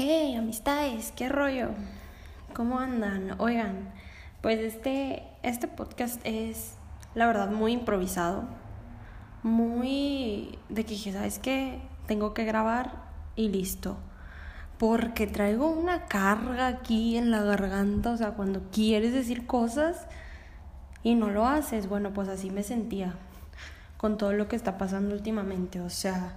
[0.00, 1.70] Hey, amistades, ¿qué rollo?
[2.54, 3.34] ¿Cómo andan?
[3.40, 3.92] Oigan,
[4.40, 6.74] pues este, este podcast es,
[7.16, 8.44] la verdad, muy improvisado.
[9.42, 11.80] Muy de que dije, ¿sabes qué?
[12.06, 13.96] Tengo que grabar y listo.
[14.78, 20.06] Porque traigo una carga aquí en la garganta, o sea, cuando quieres decir cosas
[21.02, 23.16] y no lo haces, bueno, pues así me sentía
[23.96, 26.36] con todo lo que está pasando últimamente, o sea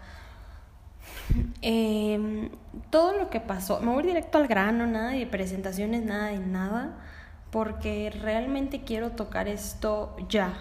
[1.61, 2.49] eh,
[2.89, 6.97] todo lo que pasó, me voy directo al grano, nada de presentaciones, nada de nada,
[7.51, 10.53] porque realmente quiero tocar esto ya.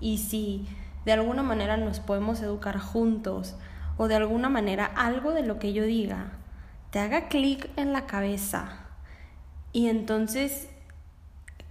[0.00, 0.66] Y si
[1.04, 3.56] de alguna manera nos podemos educar juntos,
[3.98, 6.32] o de alguna manera algo de lo que yo diga
[6.90, 8.86] te haga clic en la cabeza,
[9.72, 10.68] y entonces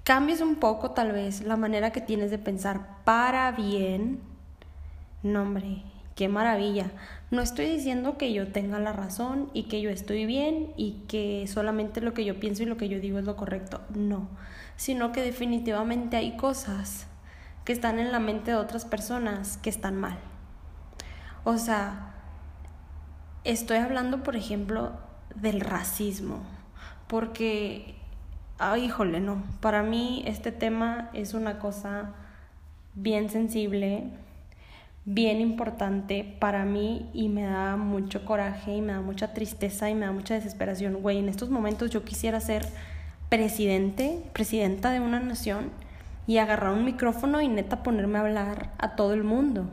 [0.03, 4.21] cambies un poco tal vez la manera que tienes de pensar para bien,
[5.23, 5.81] no hombre,
[6.15, 6.91] qué maravilla.
[7.31, 11.47] No estoy diciendo que yo tenga la razón y que yo estoy bien y que
[11.47, 13.81] solamente lo que yo pienso y lo que yo digo es lo correcto.
[13.93, 14.29] No,
[14.75, 17.07] sino que definitivamente hay cosas
[17.63, 20.19] que están en la mente de otras personas que están mal.
[21.43, 22.13] O sea,
[23.43, 24.91] estoy hablando, por ejemplo,
[25.35, 26.43] del racismo,
[27.07, 27.95] porque,
[28.59, 32.13] ay, híjole, no, para mí este tema es una cosa
[32.93, 34.11] bien sensible
[35.05, 39.95] bien importante para mí y me da mucho coraje y me da mucha tristeza y
[39.95, 41.01] me da mucha desesperación.
[41.01, 42.67] Güey, en estos momentos yo quisiera ser
[43.29, 45.69] presidente, presidenta de una nación
[46.25, 49.67] y agarrar un micrófono y neta ponerme a hablar a todo el mundo.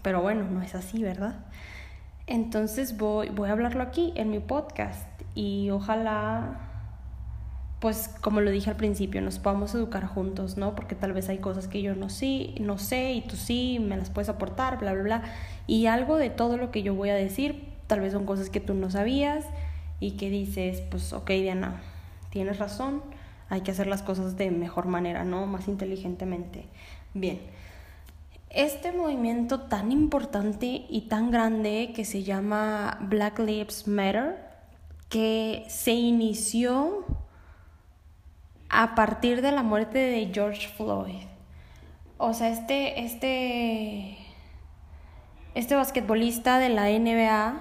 [0.00, 1.34] Pero bueno, no es así, ¿verdad?
[2.26, 6.71] Entonces voy, voy a hablarlo aquí en mi podcast y ojalá
[7.82, 10.76] pues como lo dije al principio, nos podamos educar juntos, ¿no?
[10.76, 13.96] Porque tal vez hay cosas que yo no, sí, no sé y tú sí, me
[13.96, 15.22] las puedes aportar, bla, bla, bla.
[15.66, 18.60] Y algo de todo lo que yo voy a decir, tal vez son cosas que
[18.60, 19.44] tú no sabías
[19.98, 21.82] y que dices, pues ok, Diana,
[22.30, 23.02] tienes razón,
[23.48, 25.46] hay que hacer las cosas de mejor manera, ¿no?
[25.46, 26.66] Más inteligentemente.
[27.14, 27.40] Bien.
[28.48, 34.36] Este movimiento tan importante y tan grande que se llama Black Lives Matter,
[35.08, 37.04] que se inició
[38.72, 41.26] a partir de la muerte de George Floyd.
[42.16, 44.16] O sea, este, este,
[45.54, 47.54] este basquetbolista de la NBA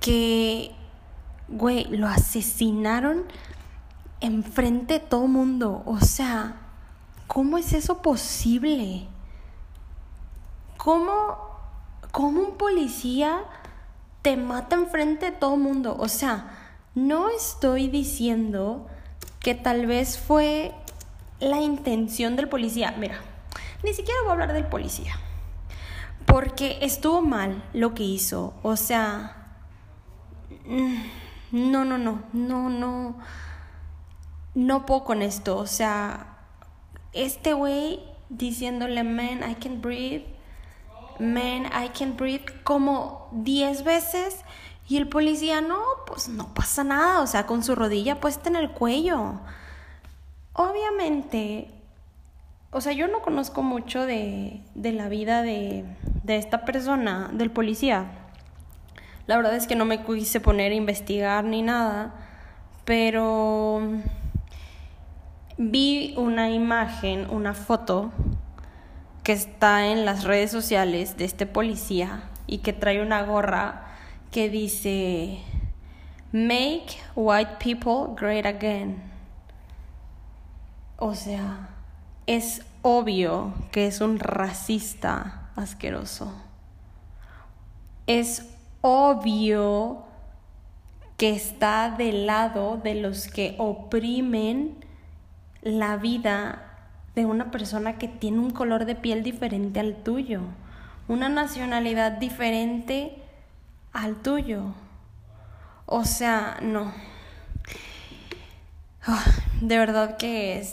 [0.00, 0.72] que,
[1.48, 3.24] güey, lo asesinaron
[4.20, 5.82] enfrente de todo mundo.
[5.86, 6.56] O sea,
[7.28, 9.06] ¿cómo es eso posible?
[10.76, 11.38] ¿Cómo,
[12.10, 13.44] cómo un policía
[14.22, 15.96] te mata enfrente de todo mundo?
[16.00, 16.50] O sea,
[16.96, 18.88] no estoy diciendo
[19.40, 20.72] que tal vez fue
[21.40, 22.94] la intención del policía.
[22.98, 23.20] Mira,
[23.82, 25.18] ni siquiera voy a hablar del policía,
[26.26, 28.54] porque estuvo mal lo que hizo.
[28.62, 29.56] O sea,
[30.66, 31.02] mm,
[31.52, 33.18] no, no, no, no, no,
[34.54, 35.56] no puedo con esto.
[35.56, 36.38] O sea,
[37.12, 40.26] este güey diciéndole, man, I can breathe,
[41.18, 44.36] man, I can breathe, como 10 veces
[44.90, 48.56] y el policía, no, pues no pasa nada, o sea, con su rodilla puesta en
[48.56, 49.34] el cuello.
[50.52, 51.70] Obviamente,
[52.72, 55.84] o sea, yo no conozco mucho de, de la vida de,
[56.24, 58.06] de esta persona, del policía.
[59.28, 62.12] La verdad es que no me quise poner a investigar ni nada,
[62.84, 63.82] pero
[65.56, 68.10] vi una imagen, una foto
[69.22, 73.86] que está en las redes sociales de este policía y que trae una gorra
[74.30, 75.40] que dice,
[76.32, 79.02] Make white people great again.
[80.96, 81.70] O sea,
[82.26, 86.32] es obvio que es un racista asqueroso.
[88.06, 88.48] Es
[88.80, 90.04] obvio
[91.16, 94.76] que está del lado de los que oprimen
[95.62, 96.70] la vida
[97.14, 100.42] de una persona que tiene un color de piel diferente al tuyo,
[101.08, 103.20] una nacionalidad diferente
[103.92, 104.74] al tuyo.
[105.86, 106.92] O sea, no.
[109.06, 109.24] Ah,
[109.60, 110.66] de verdad que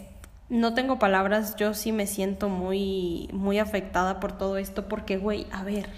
[0.50, 5.48] no tengo palabras, yo sí me siento muy, muy afectada por todo esto, porque, güey,
[5.52, 5.90] a ver,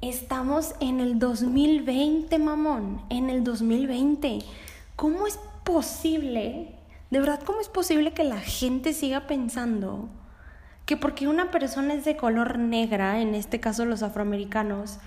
[0.00, 4.40] estamos en el 2020, mamón, en el 2020.
[4.96, 6.74] ¿Cómo es posible,
[7.10, 10.08] de verdad, cómo es posible que la gente siga pensando
[10.86, 14.98] que porque una persona es de color negra, en este caso los afroamericanos,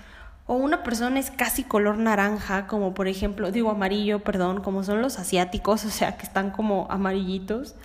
[0.50, 5.00] o una persona es casi color naranja, como por ejemplo, digo amarillo, perdón, como son
[5.00, 7.76] los asiáticos, o sea, que están como amarillitos.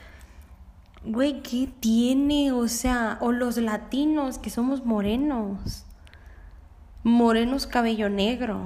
[1.04, 2.52] Güey, ¿qué tiene?
[2.54, 5.86] O sea, o los latinos, que somos morenos.
[7.04, 8.62] Morenos cabello negro.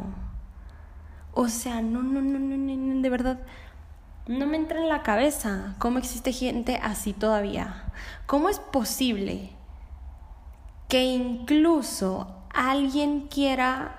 [1.34, 3.42] O sea, no, no, no, no, no, de verdad.
[4.28, 7.92] No me entra en la cabeza cómo existe gente así todavía.
[8.28, 9.50] ¿Cómo es posible
[10.88, 13.96] que incluso alguien quiera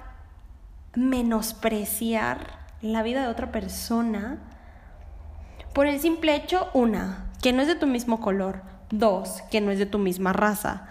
[0.95, 4.39] menospreciar la vida de otra persona
[5.73, 9.71] por el simple hecho, una, que no es de tu mismo color, dos, que no
[9.71, 10.89] es de tu misma raza,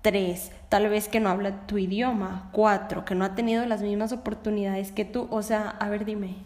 [0.00, 4.12] tres, tal vez que no habla tu idioma, cuatro, que no ha tenido las mismas
[4.12, 6.36] oportunidades que tú, o sea, a ver dime,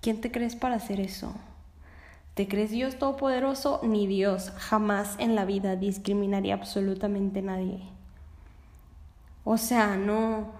[0.00, 1.34] ¿quién te crees para hacer eso?
[2.34, 3.80] ¿Te crees Dios Todopoderoso?
[3.82, 7.91] Ni Dios jamás en la vida discriminaría absolutamente a nadie.
[9.44, 10.52] O sea, no,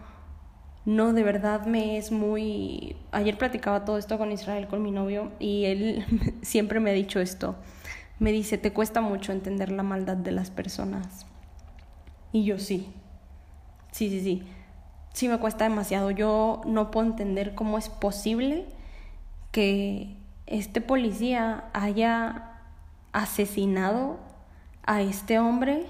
[0.85, 2.97] no, de verdad me es muy...
[3.13, 6.05] Ayer platicaba todo esto con Israel, con mi novio, y él
[6.43, 7.57] siempre me ha dicho esto.
[8.19, 11.27] Me dice, te cuesta mucho entender la maldad de las personas.
[12.33, 12.93] Y yo sí.
[13.93, 14.43] Sí, sí, sí.
[15.13, 16.11] Sí me cuesta demasiado.
[16.11, 18.67] Yo no puedo entender cómo es posible
[19.53, 22.59] que este policía haya
[23.13, 24.19] asesinado
[24.85, 25.87] a este hombre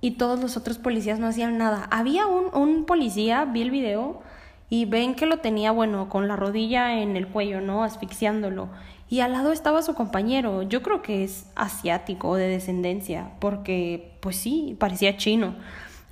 [0.00, 1.88] y todos los otros policías no hacían nada.
[1.90, 4.22] Había un, un policía, vi el video,
[4.70, 7.84] y ven que lo tenía, bueno, con la rodilla en el cuello, ¿no?
[7.84, 8.68] Asfixiándolo.
[9.08, 10.62] Y al lado estaba su compañero.
[10.62, 15.54] Yo creo que es asiático de descendencia, porque, pues sí, parecía chino.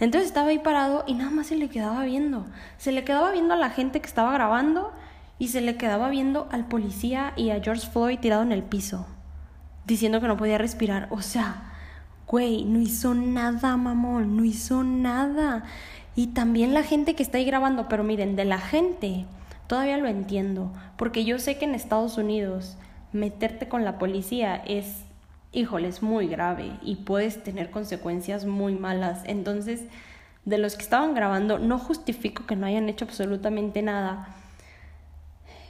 [0.01, 2.47] Entonces estaba ahí parado y nada más se le quedaba viendo.
[2.79, 4.93] Se le quedaba viendo a la gente que estaba grabando
[5.39, 9.07] y se le quedaba viendo al policía y a George Floyd tirado en el piso,
[9.87, 11.09] diciendo que no podía respirar.
[11.11, 11.76] O sea,
[12.27, 15.65] Güey, no hizo nada, mamón, no hizo nada.
[16.17, 19.27] Y también la gente que está ahí grabando, pero miren, de la gente,
[19.69, 22.77] todavía lo entiendo, porque yo sé que en Estados Unidos
[23.13, 25.05] meterte con la policía es,
[25.53, 29.23] híjole, es muy grave y puedes tener consecuencias muy malas.
[29.27, 29.85] Entonces,
[30.45, 34.35] de los que estaban grabando, no justifico que no hayan hecho absolutamente nada.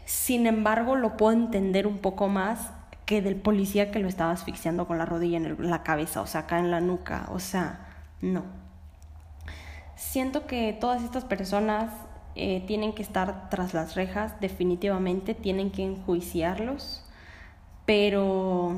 [0.06, 2.70] Sin embargo, lo puedo entender un poco más
[3.06, 6.43] que del policía que lo estaba asfixiando con la rodilla en la cabeza, o sea,
[6.43, 7.87] acá en la nuca, o sea,
[8.20, 8.44] no.
[9.94, 11.93] Siento que todas estas personas
[12.35, 17.05] eh, tienen que estar tras las rejas, definitivamente, tienen que enjuiciarlos,
[17.87, 18.76] pero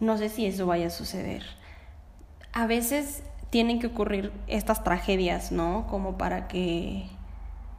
[0.00, 1.44] no sé si eso vaya a suceder.
[2.52, 5.86] A veces tienen que ocurrir estas tragedias, ¿no?
[5.88, 7.06] Como para que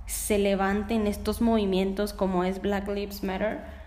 [0.07, 3.78] se levanten estos movimientos como es Black Lives Matter,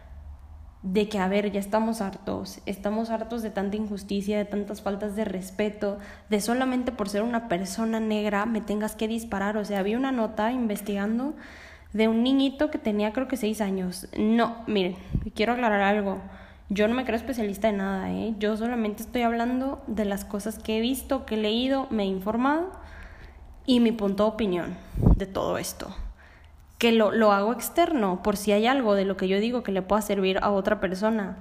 [0.83, 5.15] de que, a ver, ya estamos hartos, estamos hartos de tanta injusticia, de tantas faltas
[5.15, 5.99] de respeto,
[6.29, 9.57] de solamente por ser una persona negra me tengas que disparar.
[9.57, 11.35] O sea, había una nota investigando
[11.93, 14.09] de un niñito que tenía creo que seis años.
[14.19, 14.97] No, miren,
[15.35, 16.21] quiero aclarar algo.
[16.69, 18.35] Yo no me creo especialista en nada, ¿eh?
[18.39, 22.07] Yo solamente estoy hablando de las cosas que he visto, que he leído, me he
[22.07, 22.73] informado
[23.67, 24.77] y mi punto de opinión
[25.17, 25.95] de todo esto
[26.83, 29.71] que lo, lo hago externo por si hay algo de lo que yo digo que
[29.71, 31.37] le pueda servir a otra persona.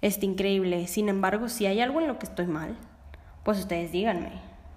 [0.00, 0.86] Es increíble.
[0.86, 2.74] Sin embargo, si hay algo en lo que estoy mal,
[3.44, 4.32] pues ustedes díganme.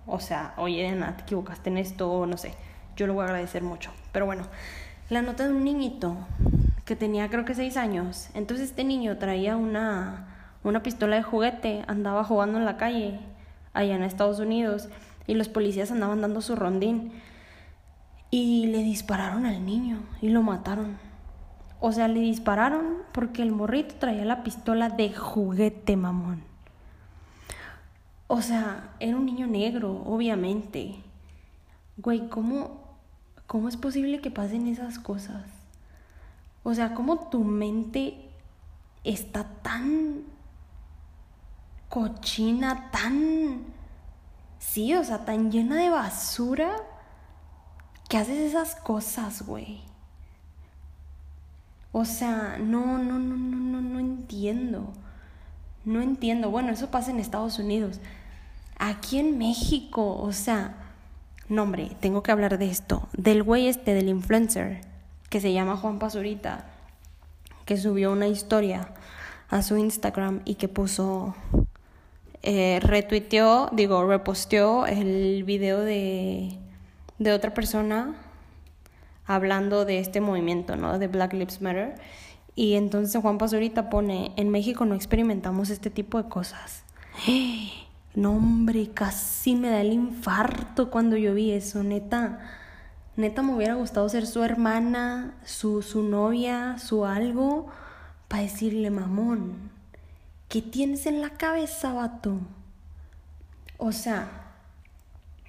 [0.06, 2.54] O sea, oye, Ana, te equivocaste en esto, no sé.
[2.98, 3.92] Yo lo voy a agradecer mucho.
[4.12, 4.44] Pero bueno,
[5.10, 6.18] la nota de un niñito
[6.84, 8.28] que tenía creo que seis años.
[8.34, 10.28] Entonces este niño traía una,
[10.66, 13.22] una pistola de juguete, andaba jugando en la calle,
[13.72, 14.90] allá en Estados Unidos,
[15.28, 17.14] y los policías andaban dando su rondín.
[18.32, 20.98] Y le dispararon al niño y lo mataron.
[21.80, 26.44] O sea, le dispararon porque el morrito traía la pistola de juguete, mamón.
[28.28, 30.96] O sea, era un niño negro, obviamente.
[31.98, 32.82] Güey, ¿cómo,
[33.48, 35.46] ¿cómo es posible que pasen esas cosas?
[36.64, 38.30] O sea, ¿cómo tu mente
[39.04, 40.24] está tan
[41.88, 43.64] cochina, tan...
[44.60, 46.76] Sí, o sea, tan llena de basura
[48.10, 49.82] ¿Qué haces esas cosas, güey?
[51.92, 54.92] O sea, no, no, no, no, no, no entiendo.
[55.86, 56.50] No entiendo.
[56.50, 58.00] Bueno, eso pasa en Estados Unidos.
[58.80, 60.76] Aquí en México, o sea,
[61.50, 63.08] no, hombre, tengo que hablar de esto.
[63.16, 64.82] Del güey este, del influencer,
[65.30, 66.66] que se llama Juan Pazurita,
[67.66, 68.90] que subió una historia
[69.50, 71.36] a su Instagram y que puso,
[72.42, 76.58] eh, retuiteó, digo, reposteó el video de
[77.20, 78.16] de otra persona
[79.26, 80.98] hablando de este movimiento, ¿no?
[80.98, 81.96] De Black Lives Matter.
[82.56, 86.84] Y entonces Juan Pazurita pone, en México no experimentamos este tipo de cosas.
[88.16, 92.40] No, hombre, casi me da el infarto cuando yo vi eso, neta.
[93.16, 97.68] Neta me hubiera gustado ser su hermana, su, su novia, su algo,
[98.28, 99.70] para decirle, mamón,
[100.50, 102.40] ¿qué tienes en la cabeza, vato?
[103.78, 104.28] O sea,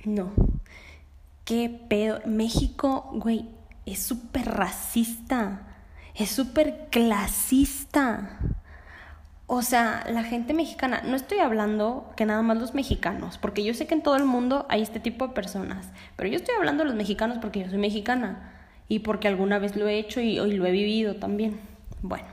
[0.05, 0.31] no.
[1.50, 2.21] ¿Qué pedo?
[2.26, 3.49] México, güey,
[3.85, 5.62] es súper racista,
[6.14, 8.38] es súper clasista.
[9.49, 13.75] O sea, la gente mexicana, no estoy hablando que nada más los mexicanos, porque yo
[13.75, 16.85] sé que en todo el mundo hay este tipo de personas, pero yo estoy hablando
[16.85, 18.52] de los mexicanos porque yo soy mexicana
[18.87, 21.59] y porque alguna vez lo he hecho y hoy lo he vivido también.
[22.00, 22.28] Bueno,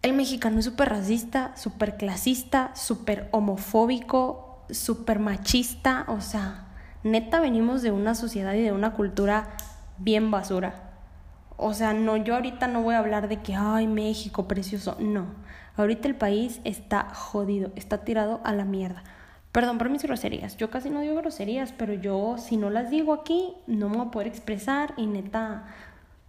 [0.00, 6.70] el mexicano es súper racista, súper clasista, súper homofóbico, súper machista, o sea,
[7.04, 9.50] neta venimos de una sociedad y de una cultura
[9.98, 10.90] bien basura.
[11.56, 15.26] O sea, no, yo ahorita no voy a hablar de que, ay, México, precioso, no.
[15.76, 19.04] Ahorita el país está jodido, está tirado a la mierda.
[19.52, 23.12] Perdón por mis groserías, yo casi no digo groserías, pero yo si no las digo
[23.12, 25.66] aquí, no me voy a poder expresar y neta,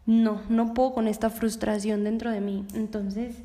[0.05, 2.67] no, no puedo con esta frustración dentro de mí.
[2.75, 3.41] Entonces,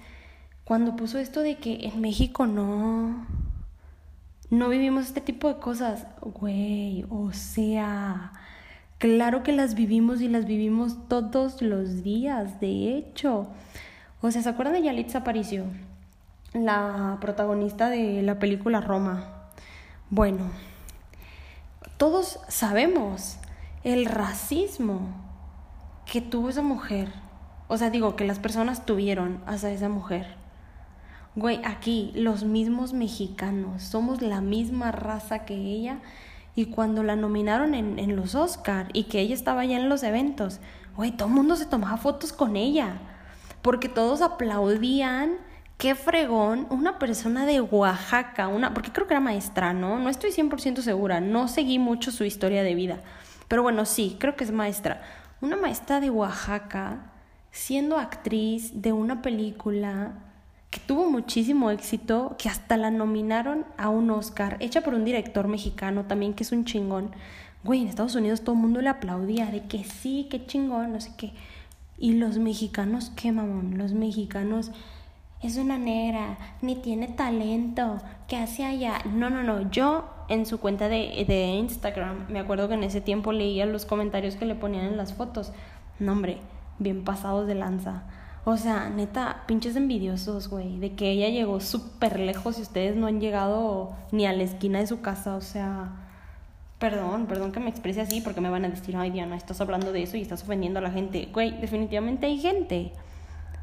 [0.64, 3.26] cuando puso esto de que en México no,
[4.50, 8.32] no vivimos este tipo de cosas, güey, o sea,
[8.98, 13.46] claro que las vivimos y las vivimos todos los días, de hecho.
[14.20, 15.66] O sea, ¿se acuerdan de Yalitza Aparicio?
[16.52, 19.50] La protagonista de la película Roma.
[20.10, 20.50] Bueno,
[21.96, 23.38] todos sabemos
[23.84, 25.00] el racismo
[26.10, 27.12] que tuvo esa mujer.
[27.68, 30.39] O sea, digo, que las personas tuvieron hacia esa mujer.
[31.36, 36.00] Güey, aquí los mismos mexicanos, somos la misma raza que ella.
[36.56, 40.02] Y cuando la nominaron en, en los Oscar y que ella estaba allá en los
[40.02, 40.60] eventos,
[40.96, 42.98] güey, todo el mundo se tomaba fotos con ella.
[43.62, 45.36] Porque todos aplaudían
[45.80, 49.98] qué fregón, una persona de Oaxaca, una, porque creo que era maestra, ¿no?
[49.98, 53.00] No estoy 100% segura, no seguí mucho su historia de vida,
[53.48, 55.00] pero bueno, sí, creo que es maestra.
[55.40, 57.12] Una maestra de Oaxaca
[57.50, 60.12] siendo actriz de una película
[60.70, 65.48] que tuvo muchísimo éxito, que hasta la nominaron a un Oscar, hecha por un director
[65.48, 67.10] mexicano también, que es un chingón.
[67.64, 71.00] Güey, en Estados Unidos todo el mundo le aplaudía de que sí, qué chingón, no
[71.00, 71.32] sé qué.
[71.98, 74.70] Y los mexicanos, qué mamón, los mexicanos
[75.42, 77.98] es una negra, ni tiene talento,
[78.28, 78.98] ¿qué hace allá?
[79.04, 83.00] No, no, no, yo en su cuenta de, de Instagram, me acuerdo que en ese
[83.00, 85.52] tiempo leía los comentarios que le ponían en las fotos.
[85.98, 86.38] No, hombre,
[86.78, 88.04] bien pasados de lanza.
[88.44, 93.06] O sea, neta, pinches envidiosos, güey, de que ella llegó súper lejos y ustedes no
[93.06, 95.90] han llegado ni a la esquina de su casa, o sea,
[96.78, 99.92] perdón, perdón que me exprese así porque me van a decir, ay Diana, estás hablando
[99.92, 101.28] de eso y estás ofendiendo a la gente.
[101.32, 102.92] Güey, definitivamente hay gente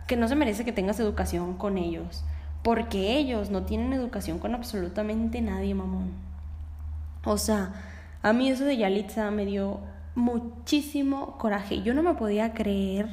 [0.07, 2.23] que no se merece que tengas educación con ellos,
[2.63, 6.11] porque ellos no tienen educación con absolutamente nadie, mamón.
[7.25, 7.73] O sea,
[8.21, 9.79] a mí eso de Yalitza me dio
[10.15, 11.81] muchísimo coraje.
[11.81, 13.09] Yo no me podía creer,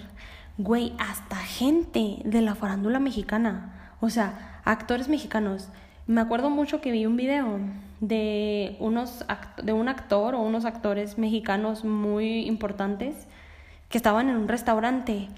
[0.58, 5.68] güey, hasta gente de la farándula mexicana, o sea, actores mexicanos.
[6.06, 7.58] Me acuerdo mucho que vi un video
[8.00, 9.24] de unos
[9.62, 13.26] de un actor o unos actores mexicanos muy importantes
[13.88, 15.28] que estaban en un restaurante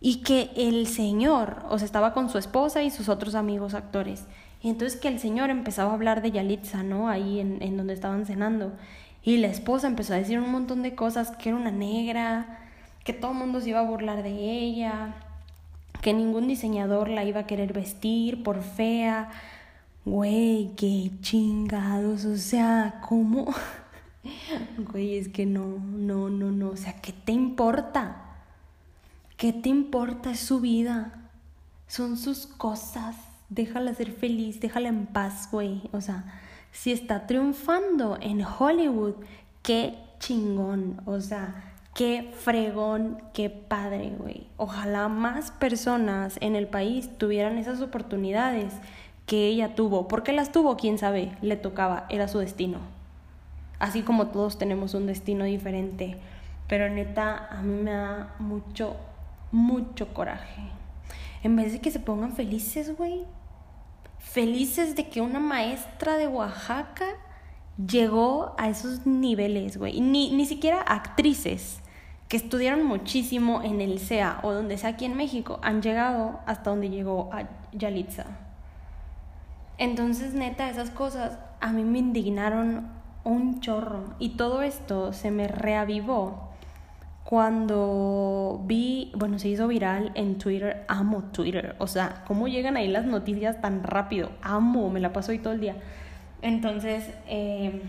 [0.00, 4.26] y que el señor, o sea, estaba con su esposa y sus otros amigos actores.
[4.60, 7.08] Y entonces que el señor empezaba a hablar de Yalitza, ¿no?
[7.08, 8.72] Ahí en, en donde estaban cenando.
[9.22, 12.63] Y la esposa empezó a decir un montón de cosas, que era una negra,
[13.04, 15.14] que todo el mundo se iba a burlar de ella,
[16.00, 19.30] que ningún diseñador la iba a querer vestir por fea.
[20.04, 23.54] Güey, qué chingados, o sea, ¿cómo?
[24.78, 28.24] Güey, es que no, no, no, no, o sea, ¿qué te importa?
[29.36, 30.30] ¿Qué te importa?
[30.30, 31.12] Es su vida.
[31.86, 33.16] Son sus cosas.
[33.50, 35.82] Déjala ser feliz, déjala en paz, güey.
[35.92, 36.24] O sea,
[36.72, 39.14] si está triunfando en Hollywood,
[39.62, 41.02] qué chingón.
[41.04, 44.48] O sea, qué fregón, qué padre, güey.
[44.56, 48.74] Ojalá más personas en el país tuvieran esas oportunidades
[49.26, 50.08] que ella tuvo.
[50.08, 50.76] ¿Por qué las tuvo?
[50.76, 51.32] Quién sabe.
[51.40, 52.78] Le tocaba, era su destino.
[53.78, 56.16] Así como todos tenemos un destino diferente.
[56.68, 58.96] Pero neta, a mí me da mucho
[59.54, 60.62] mucho coraje.
[61.44, 63.24] En vez de que se pongan felices, güey.
[64.18, 67.06] Felices de que una maestra de Oaxaca
[67.78, 70.00] llegó a esos niveles, güey.
[70.00, 71.80] Ni, ni siquiera actrices
[72.34, 76.70] que estudiaron muchísimo en el CEA o donde sea aquí en México han llegado hasta
[76.70, 78.24] donde llegó a Yalitza.
[79.78, 82.88] Entonces, neta, esas cosas a mí me indignaron
[83.22, 84.16] un chorro.
[84.18, 86.50] Y todo esto se me reavivó
[87.22, 92.88] cuando vi, bueno, se hizo viral en Twitter, amo Twitter, o sea, ¿cómo llegan ahí
[92.88, 94.32] las noticias tan rápido?
[94.42, 95.76] Amo, me la paso ahí todo el día.
[96.42, 97.80] Entonces, eh,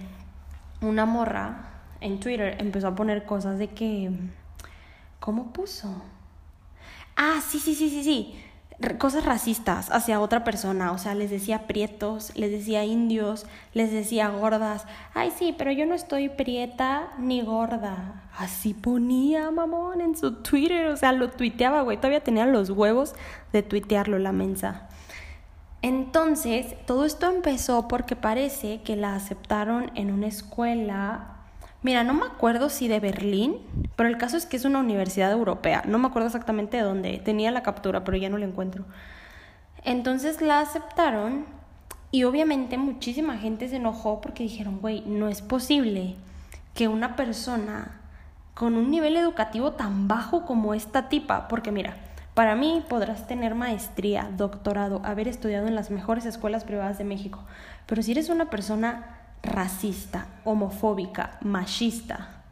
[0.81, 4.11] una morra en Twitter empezó a poner cosas de que,
[5.19, 6.01] ¿cómo puso?
[7.15, 8.41] Ah, sí, sí, sí, sí, sí.
[8.97, 14.27] cosas racistas hacia otra persona, o sea, les decía prietos, les decía indios, les decía
[14.29, 14.85] gordas.
[15.13, 18.23] Ay, sí, pero yo no estoy prieta ni gorda.
[18.37, 23.15] Así ponía, mamón, en su Twitter, o sea, lo tuiteaba, güey, todavía tenía los huevos
[23.53, 24.89] de tuitearlo la mensa.
[25.81, 31.34] Entonces, todo esto empezó porque parece que la aceptaron en una escuela
[31.85, 33.57] Mira, no me acuerdo si de Berlín,
[33.95, 35.83] pero el caso es que es una universidad europea.
[35.85, 37.21] No me acuerdo exactamente de dónde.
[37.23, 38.85] Tenía la captura, pero ya no la encuentro.
[39.83, 41.45] Entonces la aceptaron
[42.09, 46.15] y obviamente muchísima gente se enojó porque dijeron, güey, no es posible
[46.73, 48.01] que una persona
[48.55, 51.97] con un nivel educativo tan bajo como esta tipa, porque mira,
[52.33, 57.43] para mí podrás tener maestría, doctorado, haber estudiado en las mejores escuelas privadas de México,
[57.85, 62.43] pero si eres una persona racista, homofóbica, machista,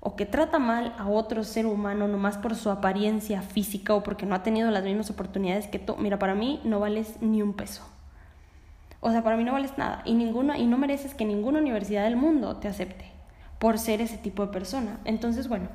[0.00, 4.26] o que trata mal a otro ser humano nomás por su apariencia física o porque
[4.26, 7.52] no ha tenido las mismas oportunidades que tú, mira, para mí no vales ni un
[7.52, 7.82] peso.
[9.00, 12.04] O sea, para mí no vales nada y ninguna y no mereces que ninguna universidad
[12.04, 13.04] del mundo te acepte
[13.58, 14.98] por ser ese tipo de persona.
[15.04, 15.68] Entonces, bueno,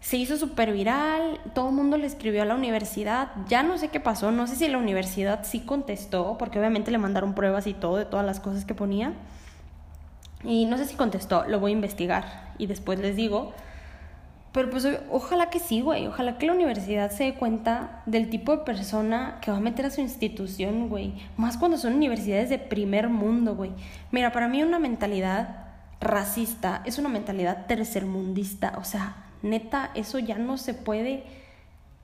[0.00, 3.88] se hizo súper viral, todo el mundo le escribió a la universidad, ya no sé
[3.88, 7.74] qué pasó, no sé si la universidad sí contestó, porque obviamente le mandaron pruebas y
[7.74, 9.12] todo de todas las cosas que ponía.
[10.44, 13.52] Y no sé si contestó, lo voy a investigar y después les digo.
[14.52, 16.06] Pero pues ojalá que sí, güey.
[16.06, 19.86] Ojalá que la universidad se dé cuenta del tipo de persona que va a meter
[19.86, 21.14] a su institución, güey.
[21.38, 23.70] Más cuando son universidades de primer mundo, güey.
[24.10, 25.66] Mira, para mí una mentalidad
[26.00, 28.74] racista es una mentalidad tercermundista.
[28.76, 31.24] O sea, neta, eso ya no se puede,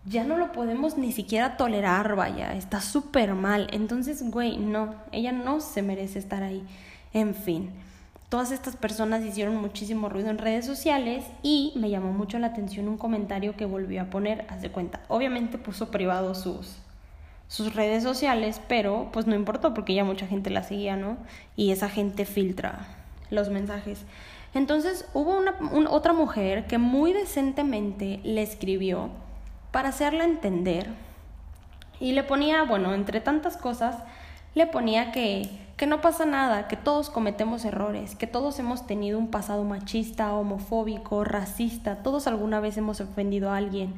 [0.07, 2.55] ya no lo podemos ni siquiera tolerar, vaya.
[2.55, 3.69] Está súper mal.
[3.73, 6.65] Entonces, güey, no, ella no se merece estar ahí.
[7.13, 7.73] En fin.
[8.29, 12.87] Todas estas personas hicieron muchísimo ruido en redes sociales y me llamó mucho la atención
[12.87, 15.01] un comentario que volvió a poner, haz de cuenta.
[15.09, 16.77] Obviamente puso privado sus,
[17.49, 21.17] sus redes sociales, pero pues no importó porque ya mucha gente la seguía, ¿no?
[21.57, 22.87] Y esa gente filtra
[23.31, 24.05] los mensajes.
[24.53, 25.55] Entonces hubo una,
[25.91, 29.09] otra mujer que muy decentemente le escribió
[29.71, 30.89] para hacerla entender
[32.01, 33.97] y le ponía, bueno, entre tantas cosas,
[34.55, 39.17] le ponía que que no pasa nada, que todos cometemos errores, que todos hemos tenido
[39.17, 43.95] un pasado machista, homofóbico, racista, todos alguna vez hemos ofendido a alguien,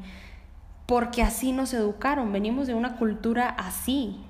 [0.84, 4.20] porque así nos educaron, venimos de una cultura así.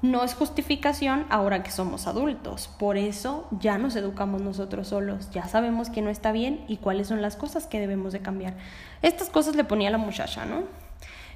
[0.00, 5.48] No es justificación ahora que somos adultos, por eso ya nos educamos nosotros solos, ya
[5.48, 8.54] sabemos que no está bien y cuáles son las cosas que debemos de cambiar.
[9.02, 10.62] Estas cosas le ponía la muchacha, ¿no?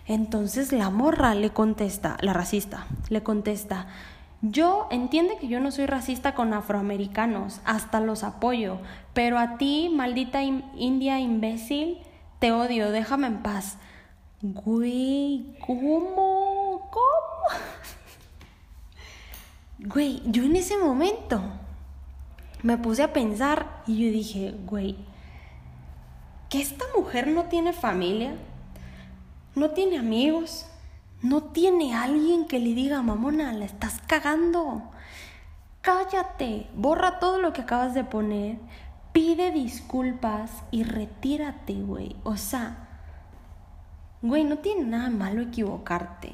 [0.06, 3.88] Entonces la morra le contesta, la racista, le contesta,
[4.42, 8.78] yo entiende que yo no soy racista con afroamericanos, hasta los apoyo,
[9.12, 11.98] pero a ti, maldita india imbécil,
[12.38, 13.76] te odio, déjame en paz.
[14.40, 16.88] Güey, ¿cómo?
[16.90, 17.00] ¿Cómo?
[19.82, 21.40] Güey, yo en ese momento
[22.62, 24.96] me puse a pensar y yo dije, güey,
[26.50, 28.34] que esta mujer no tiene familia,
[29.54, 30.66] no tiene amigos,
[31.22, 34.90] no tiene alguien que le diga, mamona, la estás cagando.
[35.82, 38.58] Cállate, borra todo lo que acabas de poner,
[39.12, 42.16] pide disculpas y retírate, güey.
[42.22, 42.88] O sea,
[44.22, 46.32] güey, no tiene nada malo equivocarte.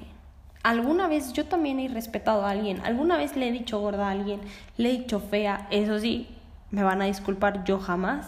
[0.62, 4.10] Alguna vez yo también he respetado a alguien, alguna vez le he dicho gorda a
[4.10, 4.40] alguien,
[4.76, 6.28] le he dicho fea, eso sí,
[6.72, 8.26] me van a disculpar, yo jamás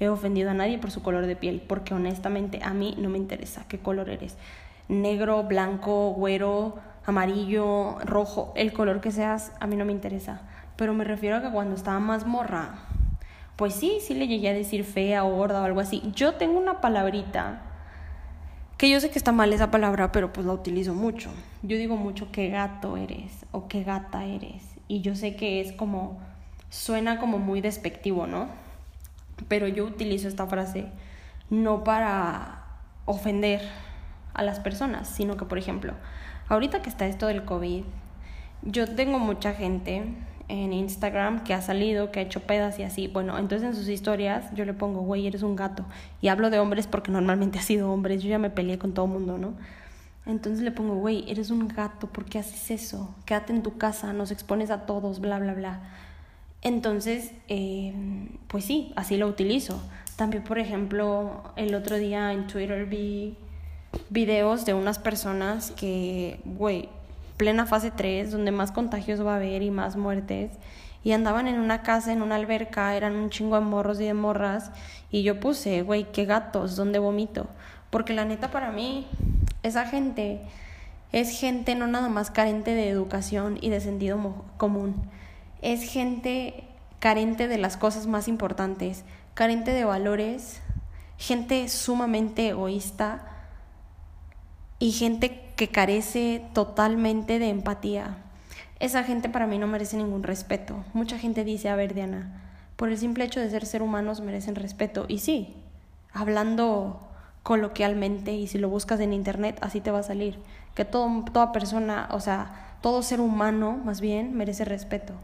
[0.00, 3.18] he ofendido a nadie por su color de piel, porque honestamente a mí no me
[3.18, 4.36] interesa qué color eres
[4.88, 10.42] negro, blanco, güero, amarillo, rojo, el color que seas, a mí no me interesa.
[10.76, 12.80] Pero me refiero a que cuando estaba más morra,
[13.56, 16.02] pues sí, sí le llegué a decir fea o gorda o algo así.
[16.14, 17.62] Yo tengo una palabrita
[18.78, 21.30] que yo sé que está mal esa palabra, pero pues la utilizo mucho.
[21.62, 24.62] Yo digo mucho qué gato eres o qué gata eres.
[24.86, 26.20] Y yo sé que es como,
[26.70, 28.48] suena como muy despectivo, ¿no?
[29.48, 30.86] Pero yo utilizo esta frase
[31.50, 32.64] no para
[33.04, 33.62] ofender,
[34.38, 35.92] a las personas, sino que, por ejemplo,
[36.48, 37.84] ahorita que está esto del COVID,
[38.62, 40.04] yo tengo mucha gente
[40.48, 43.08] en Instagram que ha salido, que ha hecho pedas y así.
[43.08, 45.84] Bueno, entonces en sus historias yo le pongo, güey, eres un gato.
[46.22, 48.22] Y hablo de hombres porque normalmente ha sido hombres.
[48.22, 49.54] Yo ya me peleé con todo mundo, ¿no?
[50.24, 53.14] Entonces le pongo, güey, eres un gato, ¿por qué haces eso?
[53.24, 55.80] Quédate en tu casa, nos expones a todos, bla, bla, bla.
[56.60, 57.94] Entonces, eh,
[58.46, 59.80] pues sí, así lo utilizo.
[60.16, 63.38] También, por ejemplo, el otro día en Twitter vi
[64.10, 66.88] videos de unas personas que, güey,
[67.36, 70.52] plena fase 3, donde más contagios va a haber y más muertes.
[71.04, 74.14] Y andaban en una casa, en una alberca, eran un chingo de morros y de
[74.14, 74.70] morras.
[75.10, 77.46] Y yo puse, güey, qué gatos, ¿dónde vomito?
[77.90, 79.06] Porque la neta para mí,
[79.62, 80.40] esa gente
[81.10, 84.94] Es gente no nada más carente de educación y de sentido común.
[85.62, 86.64] Es gente
[86.98, 90.60] carente de las cosas más importantes, carente de valores,
[91.16, 93.37] gente sumamente egoísta
[94.78, 98.18] y gente que carece totalmente de empatía.
[98.80, 100.84] Esa gente para mí no merece ningún respeto.
[100.92, 104.54] Mucha gente dice, a ver, Diana, por el simple hecho de ser ser humanos merecen
[104.54, 105.06] respeto.
[105.08, 105.56] Y sí,
[106.12, 107.08] hablando
[107.42, 110.38] coloquialmente y si lo buscas en internet, así te va a salir.
[110.74, 115.14] Que todo, toda persona, o sea, todo ser humano más bien merece respeto.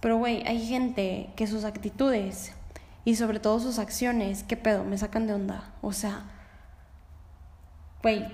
[0.00, 2.52] Pero, güey, hay gente que sus actitudes
[3.04, 4.84] y sobre todo sus acciones, ¿qué pedo?
[4.84, 5.72] Me sacan de onda.
[5.82, 6.22] O sea,
[8.02, 8.26] güey,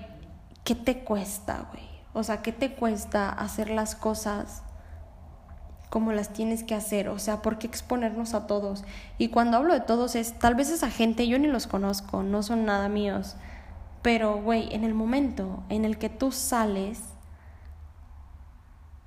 [0.67, 1.85] ¿qué te cuesta, güey?
[2.11, 4.63] O sea, ¿qué te cuesta hacer las cosas
[5.89, 7.07] como las tienes que hacer?
[7.07, 8.83] O sea, ¿por qué exponernos a todos?
[9.17, 12.43] Y cuando hablo de todos es, tal vez esa gente yo ni los conozco, no
[12.43, 13.37] son nada míos.
[14.01, 17.01] Pero, güey, en el momento en el que tú sales,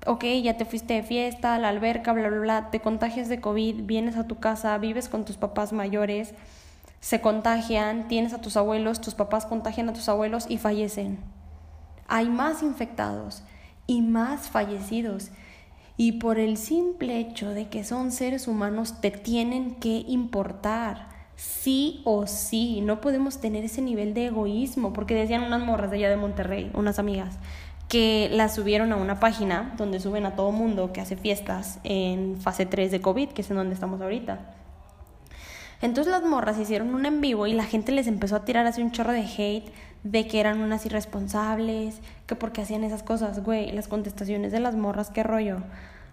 [0.06, 3.42] ok, ya te fuiste de fiesta, a la alberca, bla, bla, bla, te contagias de
[3.42, 6.32] COVID, vienes a tu casa, vives con tus papás mayores,
[7.00, 11.18] se contagian, tienes a tus abuelos, tus papás contagian a tus abuelos y fallecen
[12.10, 13.42] hay más infectados
[13.86, 15.30] y más fallecidos.
[15.96, 21.08] Y por el simple hecho de que son seres humanos te tienen que importar.
[21.36, 25.96] Sí o sí, no podemos tener ese nivel de egoísmo, porque decían unas morras de
[25.96, 27.38] allá de Monterrey, unas amigas,
[27.88, 32.40] que las subieron a una página donde suben a todo mundo que hace fiestas en
[32.40, 34.54] fase 3 de COVID, que es en donde estamos ahorita.
[35.82, 38.82] Entonces las morras hicieron un en vivo y la gente les empezó a tirar así
[38.82, 43.70] un chorro de hate de que eran unas irresponsables, que porque hacían esas cosas, güey,
[43.72, 45.58] las contestaciones de las morras, qué rollo.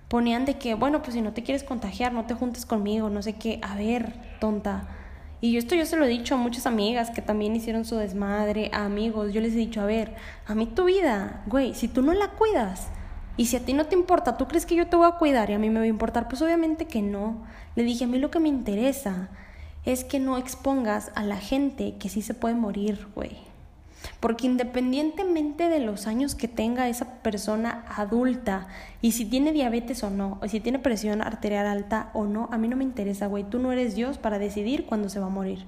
[0.07, 3.21] Ponían de que, bueno, pues si no te quieres contagiar, no te juntes conmigo, no
[3.21, 4.87] sé qué, a ver, tonta.
[5.39, 7.95] Y yo esto yo se lo he dicho a muchas amigas que también hicieron su
[7.95, 11.87] desmadre, a amigos, yo les he dicho, a ver, a mí tu vida, güey, si
[11.87, 12.87] tú no la cuidas,
[13.37, 15.51] y si a ti no te importa, ¿tú crees que yo te voy a cuidar
[15.51, 16.27] y a mí me va a importar?
[16.27, 17.43] Pues obviamente que no.
[17.75, 19.29] Le dije, a mí lo que me interesa
[19.85, 23.46] es que no expongas a la gente que sí se puede morir, güey.
[24.19, 28.67] Porque independientemente de los años que tenga esa persona adulta
[29.01, 32.57] y si tiene diabetes o no, o si tiene presión arterial alta o no, a
[32.57, 33.43] mí no me interesa, güey.
[33.43, 35.65] Tú no eres Dios para decidir cuándo se va a morir.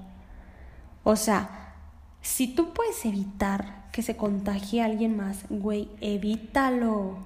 [1.04, 1.74] O sea,
[2.20, 7.18] si tú puedes evitar que se contagie a alguien más, güey, evítalo.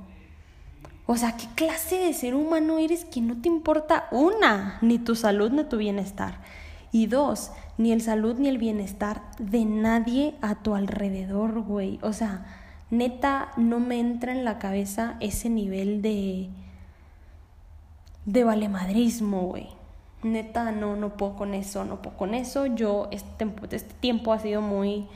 [1.06, 5.14] O sea, ¿qué clase de ser humano eres que no te importa una, ni tu
[5.14, 6.38] salud ni tu bienestar?
[6.92, 11.98] Y dos, ni el salud ni el bienestar de nadie a tu alrededor, güey.
[12.02, 12.46] O sea,
[12.90, 16.50] neta, no me entra en la cabeza ese nivel de.
[18.26, 19.68] de valemadrismo, güey.
[20.22, 22.66] Neta, no, no puedo con eso, no puedo con eso.
[22.66, 25.06] Yo, este, este tiempo ha sido muy,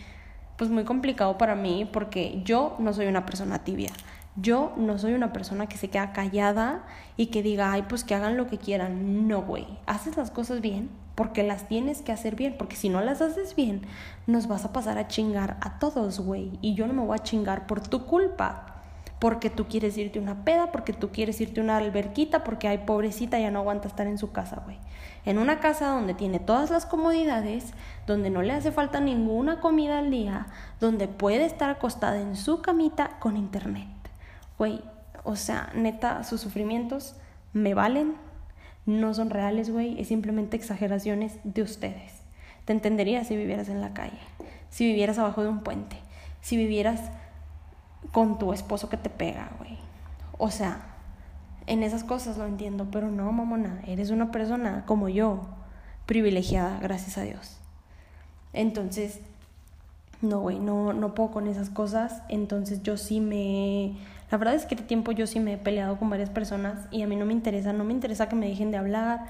[0.56, 3.92] pues muy complicado para mí porque yo no soy una persona tibia.
[4.40, 6.84] Yo no soy una persona que se queda callada
[7.16, 9.26] y que diga, ay, pues que hagan lo que quieran.
[9.26, 9.66] No, güey.
[9.86, 13.56] Haces las cosas bien porque las tienes que hacer bien, porque si no las haces
[13.56, 13.82] bien,
[14.28, 16.52] nos vas a pasar a chingar a todos, güey.
[16.62, 18.76] Y yo no me voy a chingar por tu culpa.
[19.18, 23.40] Porque tú quieres irte una peda, porque tú quieres irte una alberquita, porque hay pobrecita
[23.40, 24.78] ya no aguanta estar en su casa, güey.
[25.24, 27.72] En una casa donde tiene todas las comodidades,
[28.06, 30.46] donde no le hace falta ninguna comida al día,
[30.78, 33.97] donde puede estar acostada en su camita con internet
[34.58, 34.82] güey,
[35.24, 37.14] o sea, neta, sus sufrimientos
[37.52, 38.14] me valen,
[38.86, 42.22] no son reales, güey, es simplemente exageraciones de ustedes.
[42.64, 44.18] Te entendería si vivieras en la calle,
[44.70, 45.96] si vivieras abajo de un puente,
[46.40, 47.00] si vivieras
[48.12, 49.78] con tu esposo que te pega, güey.
[50.38, 50.94] O sea,
[51.66, 55.46] en esas cosas lo entiendo, pero no, mamona, eres una persona como yo,
[56.06, 57.58] privilegiada, gracias a Dios.
[58.52, 59.20] Entonces,
[60.20, 62.22] no, güey, no, no puedo con esas cosas.
[62.28, 63.96] Entonces yo sí me
[64.30, 67.02] la verdad es que este tiempo yo sí me he peleado con varias personas y
[67.02, 69.26] a mí no me interesa, no me interesa que me dejen de hablar,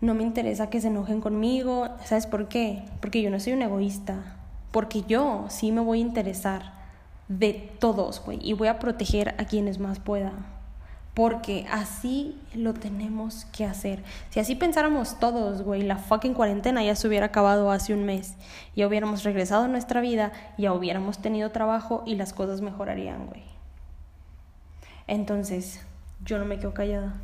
[0.00, 1.88] no me interesa que se enojen conmigo.
[2.04, 2.84] ¿Sabes por qué?
[3.00, 4.36] Porque yo no soy un egoísta,
[4.70, 6.72] porque yo sí me voy a interesar
[7.28, 10.32] de todos, güey, y voy a proteger a quienes más pueda.
[11.14, 14.04] Porque así lo tenemos que hacer.
[14.28, 18.34] Si así pensáramos todos, güey, la fucking cuarentena ya se hubiera acabado hace un mes.
[18.76, 23.55] Ya hubiéramos regresado a nuestra vida, ya hubiéramos tenido trabajo y las cosas mejorarían, güey.
[25.06, 25.80] Entonces,
[26.24, 27.14] yo no me quedo callada.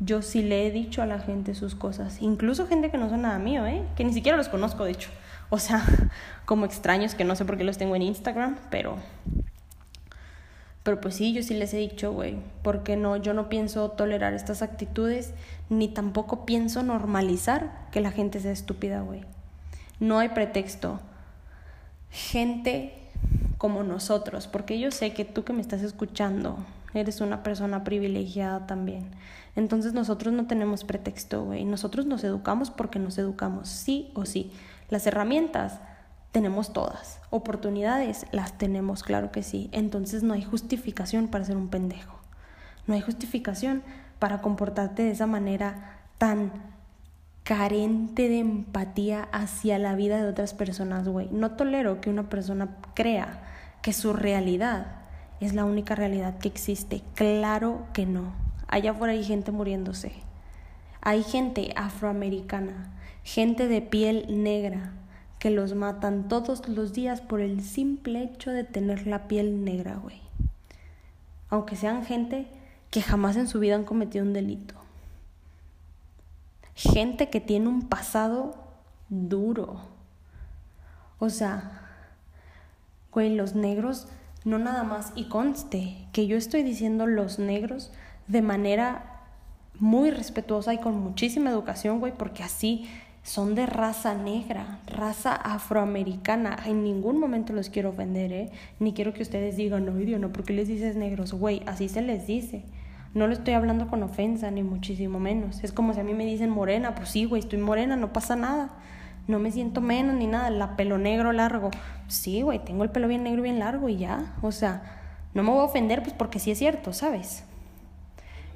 [0.00, 3.22] Yo sí le he dicho a la gente sus cosas, incluso gente que no son
[3.22, 3.82] nada mío, ¿eh?
[3.96, 5.10] Que ni siquiera los conozco, de hecho.
[5.50, 5.84] O sea,
[6.44, 8.96] como extraños que no sé por qué los tengo en Instagram, pero
[10.82, 14.34] pero pues sí, yo sí les he dicho, güey, porque no, yo no pienso tolerar
[14.34, 15.32] estas actitudes,
[15.68, 19.24] ni tampoco pienso normalizar que la gente sea estúpida, güey.
[20.00, 20.98] No hay pretexto.
[22.10, 22.94] Gente
[23.58, 26.58] como nosotros, porque yo sé que tú que me estás escuchando
[26.94, 29.10] eres una persona privilegiada también.
[29.56, 31.64] Entonces nosotros no tenemos pretexto, güey.
[31.64, 34.52] Nosotros nos educamos porque nos educamos, sí o sí.
[34.88, 35.80] Las herramientas
[36.32, 37.20] tenemos todas.
[37.30, 39.68] Oportunidades las tenemos, claro que sí.
[39.72, 42.18] Entonces no hay justificación para ser un pendejo.
[42.86, 43.82] No hay justificación
[44.18, 46.52] para comportarte de esa manera tan
[47.44, 51.28] carente de empatía hacia la vida de otras personas, güey.
[51.30, 53.42] No tolero que una persona crea
[53.82, 55.01] que su realidad
[55.44, 57.02] es la única realidad que existe.
[57.14, 58.32] Claro que no.
[58.68, 60.12] Allá afuera hay gente muriéndose.
[61.00, 62.92] Hay gente afroamericana,
[63.24, 64.92] gente de piel negra,
[65.38, 69.96] que los matan todos los días por el simple hecho de tener la piel negra,
[69.96, 70.20] güey.
[71.50, 72.46] Aunque sean gente
[72.90, 74.74] que jamás en su vida han cometido un delito.
[76.74, 78.54] Gente que tiene un pasado
[79.08, 79.80] duro.
[81.18, 81.82] O sea,
[83.10, 84.06] güey, los negros,
[84.44, 87.92] no nada más, y conste que yo estoy diciendo los negros
[88.28, 89.20] de manera
[89.78, 92.88] muy respetuosa y con muchísima educación, güey, porque así
[93.22, 96.56] son de raza negra, raza afroamericana.
[96.66, 98.50] En ningún momento los quiero ofender, ¿eh?
[98.80, 101.32] Ni quiero que ustedes digan, no, idiota, no, ¿por qué les dices negros?
[101.32, 102.64] Güey, así se les dice.
[103.14, 105.62] No lo estoy hablando con ofensa, ni muchísimo menos.
[105.62, 108.36] Es como si a mí me dicen morena, pues sí, güey, estoy morena, no pasa
[108.36, 108.70] nada.
[109.28, 111.70] No me siento menos ni nada, la pelo negro largo.
[112.08, 114.34] Sí, güey, tengo el pelo bien negro y bien largo y ya.
[114.42, 114.82] O sea,
[115.34, 117.44] no me voy a ofender, pues porque sí es cierto, ¿sabes?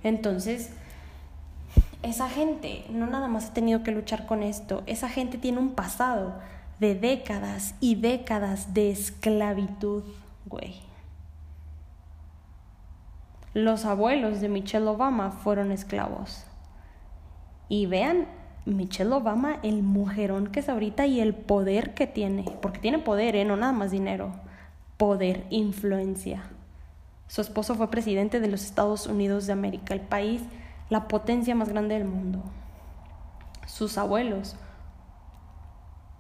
[0.03, 0.71] Entonces,
[2.03, 5.71] esa gente no nada más ha tenido que luchar con esto, esa gente tiene un
[5.71, 6.35] pasado
[6.79, 10.05] de décadas y décadas de esclavitud,
[10.45, 10.75] güey.
[13.55, 16.45] Los abuelos de Michelle Obama fueron esclavos.
[17.69, 18.27] Y vean,
[18.67, 23.37] Michelle Obama, el mujerón que es ahorita y el poder que tiene, porque tiene poder,
[23.37, 23.45] ¿eh?
[23.45, 24.33] no nada más dinero,
[24.97, 26.43] poder, influencia.
[27.29, 30.43] Su esposo fue presidente de los Estados Unidos de América, el país,
[30.91, 32.43] la potencia más grande del mundo.
[33.67, 34.57] Sus abuelos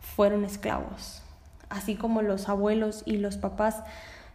[0.01, 1.23] fueron esclavos,
[1.69, 3.83] así como los abuelos y los papás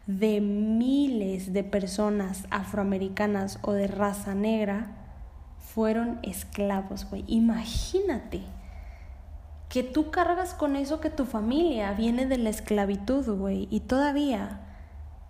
[0.05, 5.00] de miles de personas afroamericanas o de raza negra
[5.73, 7.23] fueron esclavos, güey.
[7.27, 8.41] Imagínate
[9.69, 14.59] que tú cargas con eso que tu familia viene de la esclavitud, güey, y todavía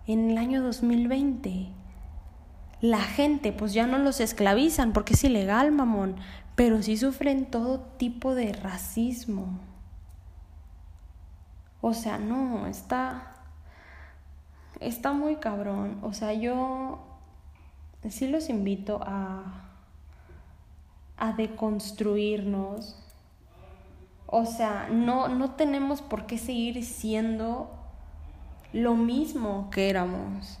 [0.06, 1.68] en el año 2020.
[2.80, 6.16] La gente pues ya no los esclavizan porque es ilegal, mamón,
[6.56, 9.60] pero sí sufren todo tipo de racismo.
[11.80, 13.32] O sea, no, está
[14.80, 15.98] está muy cabrón.
[16.02, 16.98] O sea, yo
[18.08, 19.71] sí los invito a
[21.22, 22.96] a deconstruirnos.
[24.26, 27.70] O sea, no no tenemos por qué seguir siendo
[28.72, 30.58] lo mismo que éramos.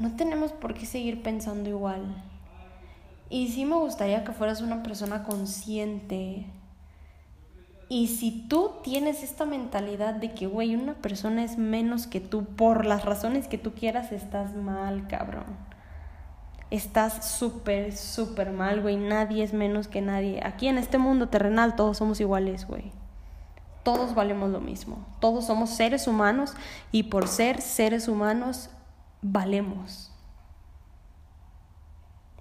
[0.00, 2.20] No tenemos por qué seguir pensando igual.
[3.30, 6.46] Y sí me gustaría que fueras una persona consciente.
[7.88, 12.44] Y si tú tienes esta mentalidad de que, güey, una persona es menos que tú
[12.44, 15.71] por las razones que tú quieras, estás mal, cabrón.
[16.72, 18.96] Estás súper, súper mal, güey.
[18.96, 20.40] Nadie es menos que nadie.
[20.44, 22.92] Aquí en este mundo terrenal todos somos iguales, güey
[23.82, 25.04] todos valemos lo mismo.
[25.20, 26.54] Todos somos seres humanos
[26.90, 28.70] y por ser seres humanos
[29.22, 30.10] valemos.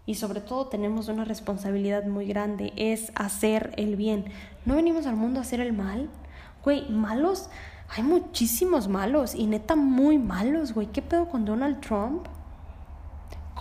[0.05, 4.25] Y sobre todo tenemos una responsabilidad muy grande, es hacer el bien.
[4.65, 6.09] No venimos al mundo a hacer el mal.
[6.63, 7.49] Güey, malos,
[7.89, 10.87] hay muchísimos malos y neta muy malos, güey.
[10.87, 12.27] ¿Qué pedo con Donald Trump?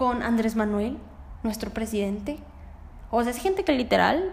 [0.00, 0.96] Con Andrés Manuel,
[1.42, 2.38] nuestro presidente.
[3.10, 4.32] O sea, es gente que literal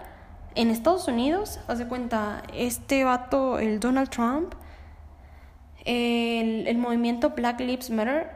[0.56, 4.53] en Estados Unidos, hace cuenta, este vato, el Donald Trump,
[5.84, 8.32] el, el movimiento Black Lives Matter,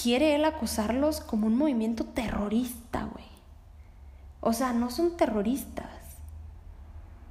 [0.00, 3.26] quiere él acusarlos como un movimiento terrorista, güey.
[4.40, 5.90] O sea, no son terroristas.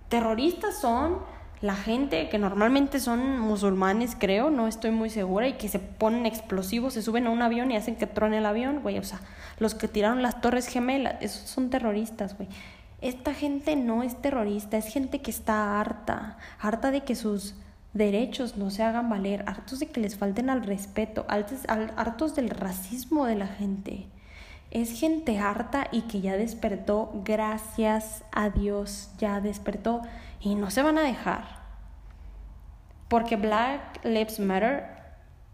[0.07, 1.17] Terroristas son
[1.63, 6.25] la gente que normalmente son musulmanes, creo, no estoy muy segura, y que se ponen
[6.25, 8.99] explosivos, se suben a un avión y hacen que trone el avión, güey.
[8.99, 9.21] O sea,
[9.59, 12.49] los que tiraron las torres gemelas, esos son terroristas, güey.
[12.99, 17.55] Esta gente no es terrorista, es gente que está harta, harta de que sus
[17.93, 23.25] derechos no se hagan valer, hartos de que les falten al respeto, hartos, del racismo
[23.25, 24.07] de la gente.
[24.69, 30.01] Es gente harta y que ya despertó, gracias a Dios, ya despertó
[30.43, 31.63] y no se van a dejar.
[33.07, 34.85] Porque Black Lives Matter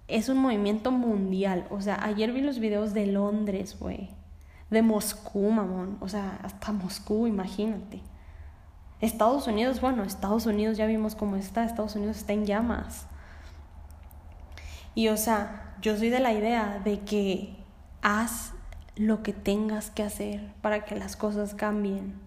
[0.08, 1.68] es un movimiento mundial.
[1.70, 4.20] O sea, ayer vi los videos de Londres, güey
[4.70, 5.98] de Moscú, mamón.
[6.00, 8.02] O sea, hasta Moscú, imagínate.
[9.02, 11.64] Estados Unidos, bueno, Estados Unidos ya vimos cómo está.
[11.64, 13.08] Estados Unidos está en llamas.
[14.96, 17.56] Y o sea, yo soy de la idea de que
[18.02, 18.54] haz
[18.96, 22.20] lo que tengas que hacer para que las cosas cambien.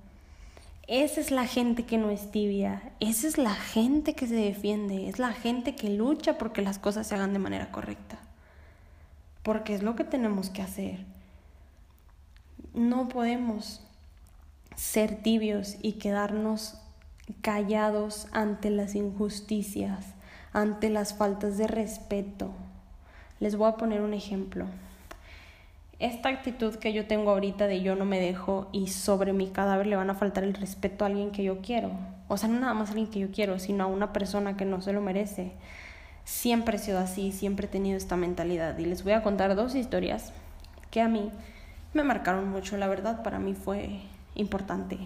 [0.89, 5.09] Esa es la gente que no es tibia, esa es la gente que se defiende,
[5.09, 8.19] es la gente que lucha porque las cosas se hagan de manera correcta.
[9.45, 11.05] Porque es lo que tenemos que hacer.
[12.75, 13.81] No podemos
[14.75, 16.79] ser tibios y quedarnos
[17.43, 20.07] callados ante las injusticias,
[20.53, 22.51] ante las faltas de respeto.
[23.39, 24.67] Les voy a poner un ejemplo
[26.03, 29.87] esta actitud que yo tengo ahorita de yo no me dejo y sobre mi cadáver
[29.87, 31.93] le van a faltar el respeto a alguien que yo quiero.
[32.27, 34.65] O sea, no nada más a alguien que yo quiero, sino a una persona que
[34.65, 35.53] no se lo merece.
[36.25, 38.77] Siempre he sido así, siempre he tenido esta mentalidad.
[38.79, 40.33] Y les voy a contar dos historias
[40.91, 41.31] que a mí
[41.95, 42.77] me marcaron mucho.
[42.77, 44.01] La verdad, para mí fue
[44.35, 44.99] importante.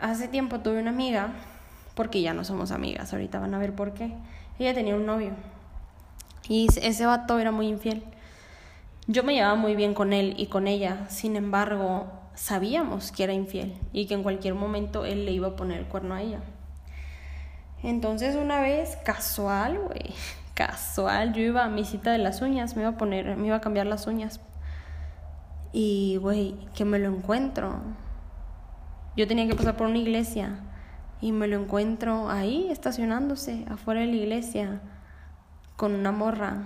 [0.00, 1.30] Hace tiempo tuve una amiga,
[1.94, 4.12] porque ya no somos amigas, ahorita van a ver por qué.
[4.58, 5.30] Ella tenía un novio.
[6.46, 8.04] Y ese vato era muy infiel.
[9.08, 13.32] Yo me llevaba muy bien con él y con ella, sin embargo, sabíamos que era
[13.32, 16.40] infiel y que en cualquier momento él le iba a poner el cuerno a ella.
[17.84, 20.12] Entonces una vez, casual, güey,
[20.54, 23.56] casual, yo iba a mi cita de las uñas, me iba a poner, me iba
[23.56, 24.40] a cambiar las uñas.
[25.72, 27.76] Y, güey, que me lo encuentro.
[29.16, 30.58] Yo tenía que pasar por una iglesia
[31.20, 34.80] y me lo encuentro ahí estacionándose afuera de la iglesia
[35.76, 36.64] con una morra.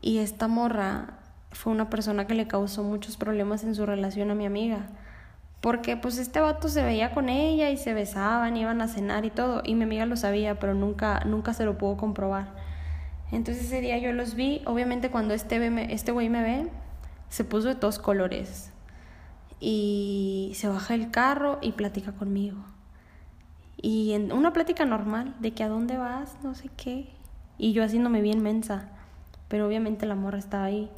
[0.00, 1.23] Y esta morra
[1.54, 4.88] fue una persona que le causó muchos problemas en su relación a mi amiga.
[5.60, 9.30] Porque pues este vato se veía con ella y se besaban, iban a cenar y
[9.30, 9.62] todo.
[9.64, 12.48] Y mi amiga lo sabía, pero nunca, nunca se lo pudo comprobar.
[13.32, 14.60] Entonces ese día yo los vi.
[14.66, 16.68] Obviamente cuando este, este güey me ve,
[17.30, 18.72] se puso de todos colores.
[19.58, 22.58] Y se baja el carro y platica conmigo.
[23.80, 27.08] Y en una plática normal, de que a dónde vas, no sé qué.
[27.56, 28.90] Y yo haciéndome bien mensa.
[29.48, 30.90] Pero obviamente la morra estaba ahí.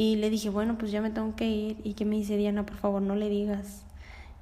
[0.00, 1.80] Y le dije, bueno, pues ya me tengo que ir.
[1.82, 3.82] Y que me dice, Diana, por favor, no le digas.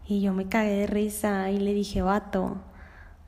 [0.07, 2.59] Y yo me cagué de risa y le dije, vato,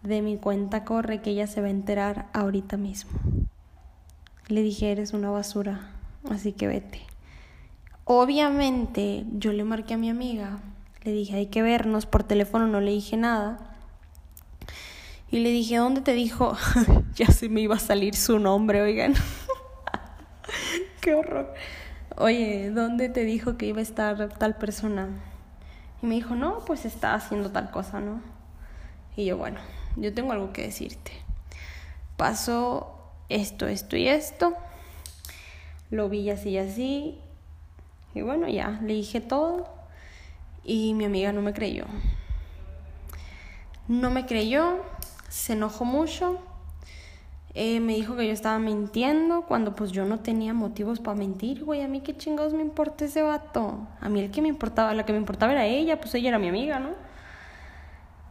[0.02, 3.12] de mi cuenta corre que ella se va a enterar ahorita mismo.
[4.48, 5.88] Le dije, eres una basura,
[6.28, 7.00] así que vete.
[8.04, 10.58] Obviamente yo le marqué a mi amiga,
[11.04, 13.74] le dije, hay que vernos por teléfono, no le dije nada.
[15.30, 16.58] Y le dije, ¿dónde te dijo?
[17.14, 19.14] ya se me iba a salir su nombre, oigan.
[21.00, 21.54] Qué horror
[22.18, 25.08] oye, ¿dónde te dijo que iba a estar tal persona?
[26.02, 28.20] Y me dijo, no, pues está haciendo tal cosa, ¿no?
[29.16, 29.58] Y yo, bueno,
[29.96, 31.12] yo tengo algo que decirte.
[32.16, 32.94] Pasó
[33.28, 34.54] esto, esto y esto.
[35.90, 37.18] Lo vi así y así.
[38.14, 39.68] Y bueno, ya, le dije todo.
[40.64, 41.84] Y mi amiga no me creyó.
[43.86, 44.82] No me creyó,
[45.28, 46.40] se enojó mucho
[47.54, 51.64] eh, me dijo que yo estaba mintiendo cuando pues yo no tenía motivos para mentir,
[51.64, 51.82] güey.
[51.82, 53.86] A mí qué chingados me importa ese vato.
[54.00, 56.38] A mí el que me importaba, la que me importaba era ella, pues ella era
[56.38, 56.90] mi amiga, ¿no?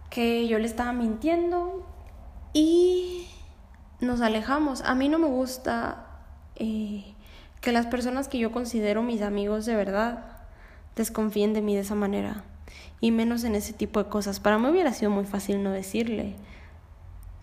[0.09, 1.85] Que yo le estaba mintiendo
[2.53, 3.27] y
[3.99, 4.81] nos alejamos.
[4.83, 6.05] A mí no me gusta
[6.55, 7.03] eh,
[7.59, 10.37] que las personas que yo considero mis amigos de verdad
[10.95, 12.43] desconfíen de mí de esa manera.
[13.01, 14.39] Y menos en ese tipo de cosas.
[14.39, 16.35] Para mí hubiera sido muy fácil no decirle.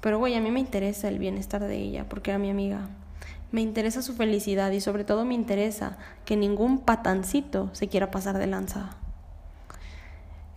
[0.05, 2.91] Pero, güey, a mí me interesa el bienestar de ella porque era mi amiga.
[3.53, 8.37] Me interesa su felicidad y sobre todo me interesa que ningún patancito se quiera pasar
[8.37, 8.91] de lanza.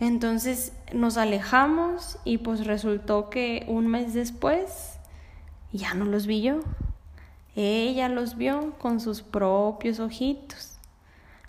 [0.01, 4.99] Entonces nos alejamos y pues resultó que un mes después
[5.71, 6.59] ya no los vi yo.
[7.55, 10.77] Ella los vio con sus propios ojitos.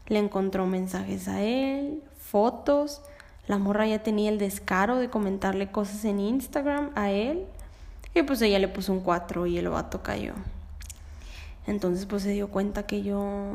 [0.06, 3.02] Le encontró mensajes a él, fotos.
[3.48, 7.48] La morra ya tenía el descaro de comentarle cosas en Instagram a él
[8.14, 10.34] y pues ella le puso un 4 y el vato cayó.
[11.66, 13.54] Entonces pues se dio cuenta que yo,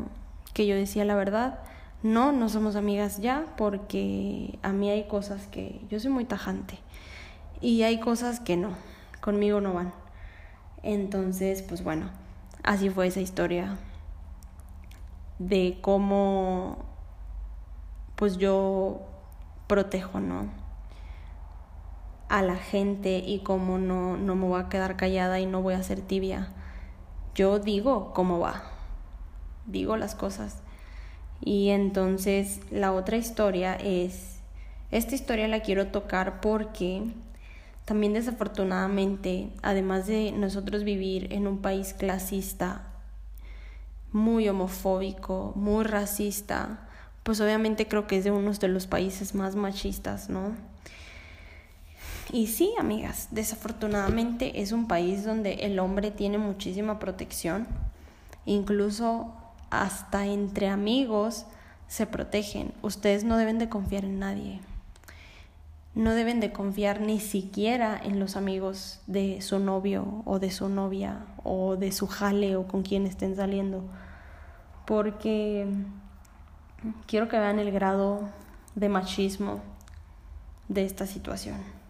[0.54, 1.60] que yo decía la verdad.
[2.04, 6.78] No, no somos amigas ya porque a mí hay cosas que yo soy muy tajante
[7.62, 8.72] y hay cosas que no,
[9.22, 9.94] conmigo no van.
[10.84, 12.10] Entonces pues bueno,
[12.62, 13.78] así fue esa historia
[15.40, 16.78] de cómo
[18.16, 19.02] pues yo
[19.68, 20.63] protejo, ¿no?
[22.34, 25.76] A la gente y cómo no, no me voy a quedar callada y no voy
[25.76, 26.48] a ser tibia.
[27.36, 28.64] Yo digo cómo va,
[29.68, 30.64] digo las cosas.
[31.42, 34.40] Y entonces la otra historia es,
[34.90, 37.04] esta historia la quiero tocar porque
[37.86, 42.88] también desafortunadamente, además de nosotros vivir en un país clasista,
[44.12, 46.88] muy homofóbico, muy racista,
[47.22, 50.73] pues obviamente creo que es de uno de los países más machistas, ¿no?
[52.34, 57.68] Y sí, amigas, desafortunadamente es un país donde el hombre tiene muchísima protección,
[58.48, 59.32] incluso
[59.70, 61.46] hasta entre amigos
[61.88, 62.74] se protegen.
[62.82, 64.62] Ustedes no deben de confiar en nadie.
[65.94, 70.70] No deben de confiar ni siquiera en los amigos de su novio o de su
[70.70, 73.84] novia o de su jale o con quien estén saliendo.
[74.88, 75.68] Porque
[77.06, 78.28] quiero que vean el grado
[78.74, 79.62] de machismo
[80.68, 81.83] de esta situación.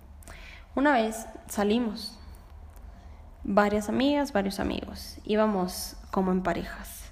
[0.75, 2.17] Una vez salimos,
[3.43, 7.11] varias amigas, varios amigos, íbamos como en parejas.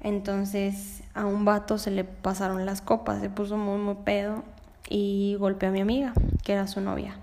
[0.00, 4.44] Entonces a un vato se le pasaron las copas, se puso muy, muy pedo
[4.88, 7.16] y golpeó a mi amiga, que era su novia.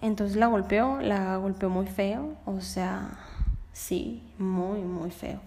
[0.00, 3.10] Entonces la golpeó, la golpeó muy feo, o sea,
[3.72, 5.40] sí, muy, muy feo.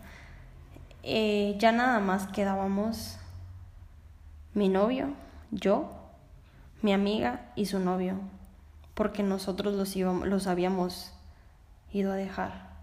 [1.03, 3.19] Eh, ya nada más quedábamos
[4.53, 5.09] mi novio,
[5.51, 5.91] yo,
[6.81, 8.15] mi amiga y su novio,
[8.95, 11.11] porque nosotros los, íbamos, los habíamos
[11.93, 12.73] ido a dejar.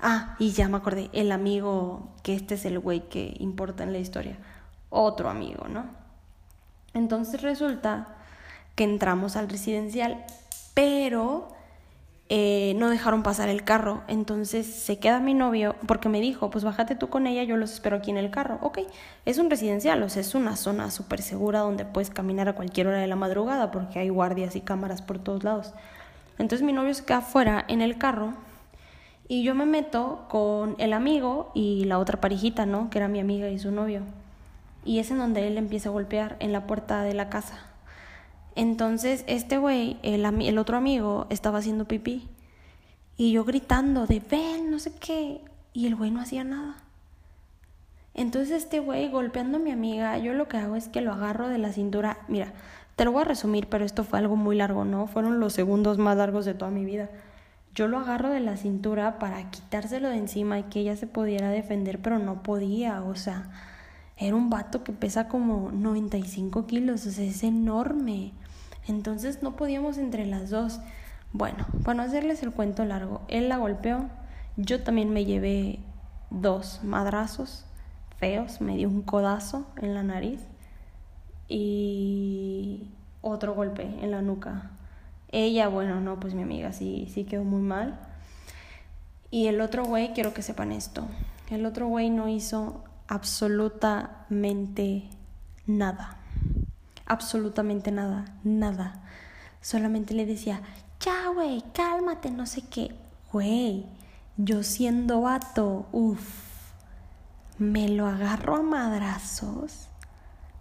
[0.00, 3.92] Ah, y ya me acordé, el amigo, que este es el güey que importa en
[3.92, 4.38] la historia,
[4.88, 5.84] otro amigo, ¿no?
[6.94, 8.08] Entonces resulta
[8.74, 10.24] que entramos al residencial,
[10.74, 11.48] pero
[12.30, 14.02] eh, no dejaron pasar el carro.
[14.08, 17.72] Entonces se queda mi novio porque me dijo, pues bájate tú con ella, yo los
[17.72, 18.58] espero aquí en el carro.
[18.62, 18.78] Ok,
[19.26, 22.86] es un residencial, o sea, es una zona súper segura donde puedes caminar a cualquier
[22.86, 25.74] hora de la madrugada porque hay guardias y cámaras por todos lados.
[26.38, 28.32] Entonces mi novio se queda afuera en el carro
[29.28, 32.88] y yo me meto con el amigo y la otra parejita, ¿no?
[32.88, 34.02] Que era mi amiga y su novio
[34.84, 37.69] y es en donde él empieza a golpear en la puerta de la casa.
[38.56, 42.28] Entonces este güey, el, otro amigo, estaba haciendo pipí
[43.16, 45.40] y yo gritando de ven, no sé qué,
[45.72, 46.76] y el güey no hacía nada.
[48.14, 51.48] Entonces este güey golpeando a mi amiga, yo lo que hago es que lo agarro
[51.48, 52.18] de la cintura.
[52.28, 52.52] Mira,
[52.96, 55.06] te lo voy a resumir, pero esto fue algo muy largo, ¿no?
[55.06, 57.08] Fueron los segundos más largos de toda mi vida.
[57.74, 61.50] Yo lo agarro de la cintura para quitárselo de encima y que ella se pudiera
[61.50, 63.48] defender, pero no podía, o sea,
[64.16, 68.32] era un vato que pesa como 95 kilos, o sea, es enorme.
[68.90, 70.80] Entonces no podíamos entre las dos.
[71.32, 74.06] Bueno, para no hacerles el cuento largo, él la golpeó,
[74.56, 75.78] yo también me llevé
[76.30, 77.64] dos madrazos
[78.18, 80.40] feos, me dio un codazo en la nariz
[81.48, 82.90] y
[83.22, 84.72] otro golpe en la nuca.
[85.30, 87.96] Ella, bueno, no, pues mi amiga sí, sí quedó muy mal.
[89.30, 91.06] Y el otro güey, quiero que sepan esto,
[91.48, 95.04] el otro güey no hizo absolutamente
[95.66, 96.19] nada.
[97.10, 99.02] Absolutamente nada, nada.
[99.60, 100.62] Solamente le decía,
[101.00, 102.94] ya, güey, cálmate, no sé qué.
[103.32, 103.84] Güey,
[104.36, 106.70] yo siendo vato, uff,
[107.58, 109.88] me lo agarro a madrazos,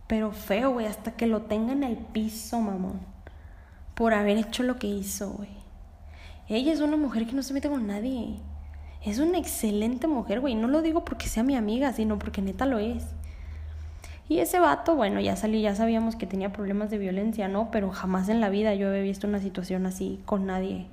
[0.08, 3.00] pero feo, güey, hasta que lo tenga en el piso, mamón,
[3.94, 5.56] por haber hecho lo que hizo, güey.
[6.48, 8.40] Ella es una mujer que no se mete con nadie.
[9.06, 10.56] Es una excelente mujer, güey.
[10.56, 13.06] No lo digo porque sea mi amiga, sino porque neta lo es.
[14.30, 17.72] Y ese vato, bueno, ya salí, ya sabíamos que tenía problemas de violencia, ¿no?
[17.72, 20.86] Pero jamás en la vida yo había visto una situación así con nadie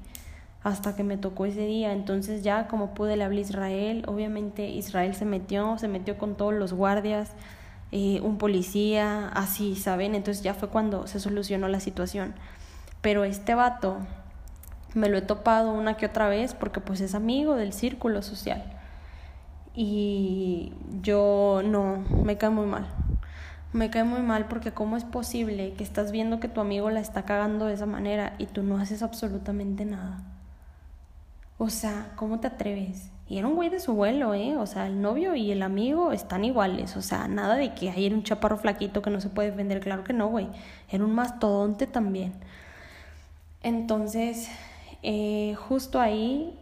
[0.64, 1.92] hasta que me tocó ese día.
[1.92, 4.04] Entonces ya como pude le hablé a Israel.
[4.08, 7.30] Obviamente Israel se metió, se metió con todos los guardias,
[7.92, 10.14] eh, un policía, así, ¿saben?
[10.14, 12.34] Entonces ya fue cuando se solucionó la situación.
[13.02, 13.98] Pero este vato
[14.94, 18.64] me lo he topado una que otra vez porque pues es amigo del círculo social.
[19.74, 20.72] Y
[21.02, 22.86] yo no, me cae muy mal.
[23.76, 27.00] Me cae muy mal porque cómo es posible que estás viendo que tu amigo la
[27.00, 30.24] está cagando de esa manera y tú no haces absolutamente nada.
[31.58, 33.10] O sea, ¿cómo te atreves?
[33.28, 34.56] Y era un güey de su vuelo, ¿eh?
[34.56, 36.96] O sea, el novio y el amigo están iguales.
[36.96, 39.80] O sea, nada de que ahí era un chaparro flaquito que no se puede defender.
[39.80, 40.48] Claro que no, güey.
[40.88, 42.32] Era un mastodonte también.
[43.62, 44.48] Entonces,
[45.02, 46.58] eh, justo ahí,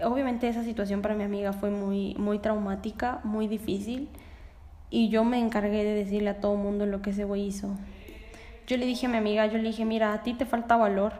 [0.00, 4.08] obviamente esa situación para mi amiga fue muy, muy traumática, muy difícil,
[4.90, 7.74] y yo me encargué de decirle a todo mundo lo que ese güey hizo.
[8.66, 11.12] Yo le dije a mi amiga, yo le dije, mira, a ti te falta valor.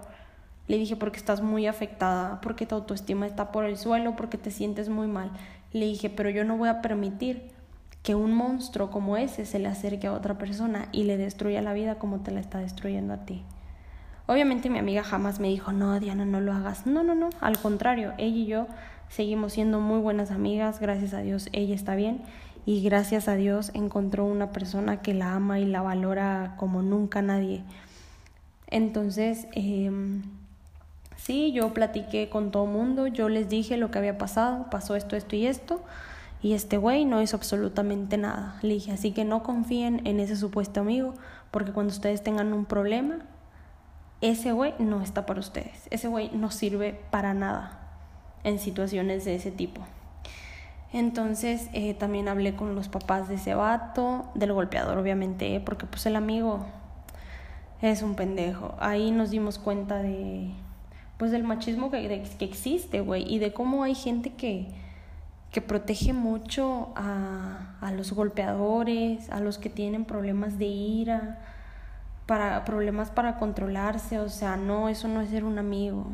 [0.69, 4.51] Le dije, porque estás muy afectada, porque tu autoestima está por el suelo, porque te
[4.51, 5.31] sientes muy mal.
[5.73, 7.51] Le dije, pero yo no voy a permitir
[8.03, 11.73] que un monstruo como ese se le acerque a otra persona y le destruya la
[11.73, 13.43] vida como te la está destruyendo a ti.
[14.27, 16.87] Obviamente mi amiga jamás me dijo, no, Diana, no lo hagas.
[16.87, 18.67] No, no, no, al contrario, ella y yo
[19.09, 22.23] seguimos siendo muy buenas amigas, gracias a Dios ella está bien
[22.67, 27.23] y gracias a Dios encontró una persona que la ama y la valora como nunca
[27.23, 27.63] nadie.
[28.67, 29.89] Entonces, eh,
[31.17, 35.15] sí, yo platiqué con todo mundo, yo les dije lo que había pasado, pasó esto,
[35.15, 35.81] esto y esto,
[36.43, 38.59] y este güey no hizo absolutamente nada.
[38.63, 41.15] Le dije, así que no confíen en ese supuesto amigo,
[41.53, 43.19] porque cuando ustedes tengan un problema,
[44.21, 45.87] ese güey no está para ustedes.
[45.91, 47.79] Ese güey no sirve para nada
[48.43, 49.83] en situaciones de ese tipo.
[50.97, 56.07] Entonces eh, también hablé con los papás de ese vato, del golpeador obviamente, porque pues
[56.07, 56.65] el amigo
[57.83, 58.75] es un pendejo.
[58.79, 60.49] Ahí nos dimos cuenta de,
[61.19, 64.69] pues del machismo que, que existe, güey, y de cómo hay gente que,
[65.53, 71.41] que protege mucho a, a los golpeadores, a los que tienen problemas de ira,
[72.25, 76.07] para problemas para controlarse, o sea, no, eso no es ser un amigo.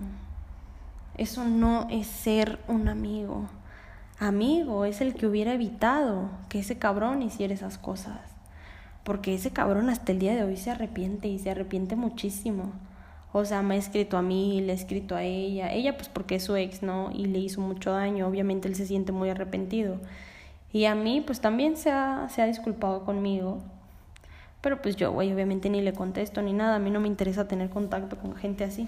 [1.16, 3.47] Eso no es ser un amigo.
[4.23, 8.20] Amigo es el que hubiera evitado que ese cabrón hiciera esas cosas.
[9.03, 12.70] Porque ese cabrón hasta el día de hoy se arrepiente y se arrepiente muchísimo.
[13.33, 15.73] O sea, me ha escrito a mí, le ha escrito a ella.
[15.73, 17.11] Ella pues porque es su ex, ¿no?
[17.12, 18.29] Y le hizo mucho daño.
[18.29, 19.97] Obviamente él se siente muy arrepentido.
[20.73, 23.59] Y a mí pues también se ha, se ha disculpado conmigo.
[24.61, 26.77] Pero pues yo, güey, obviamente ni le contesto ni nada.
[26.77, 28.87] A mí no me interesa tener contacto con gente así.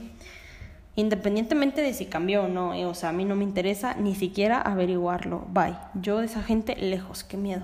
[0.97, 4.15] Independientemente de si cambió o no, eh, o sea, a mí no me interesa ni
[4.15, 5.45] siquiera averiguarlo.
[5.49, 5.77] Bye.
[5.95, 7.63] Yo de esa gente lejos, qué miedo.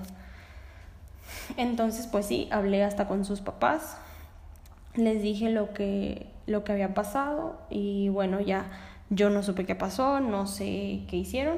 [1.57, 3.97] Entonces, pues sí, hablé hasta con sus papás.
[4.95, 8.65] Les dije lo que lo que había pasado y bueno, ya
[9.09, 11.57] yo no supe qué pasó, no sé qué hicieron,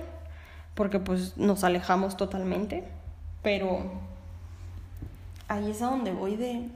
[0.75, 2.83] porque pues nos alejamos totalmente,
[3.41, 3.91] pero
[5.47, 6.69] ahí es a donde voy de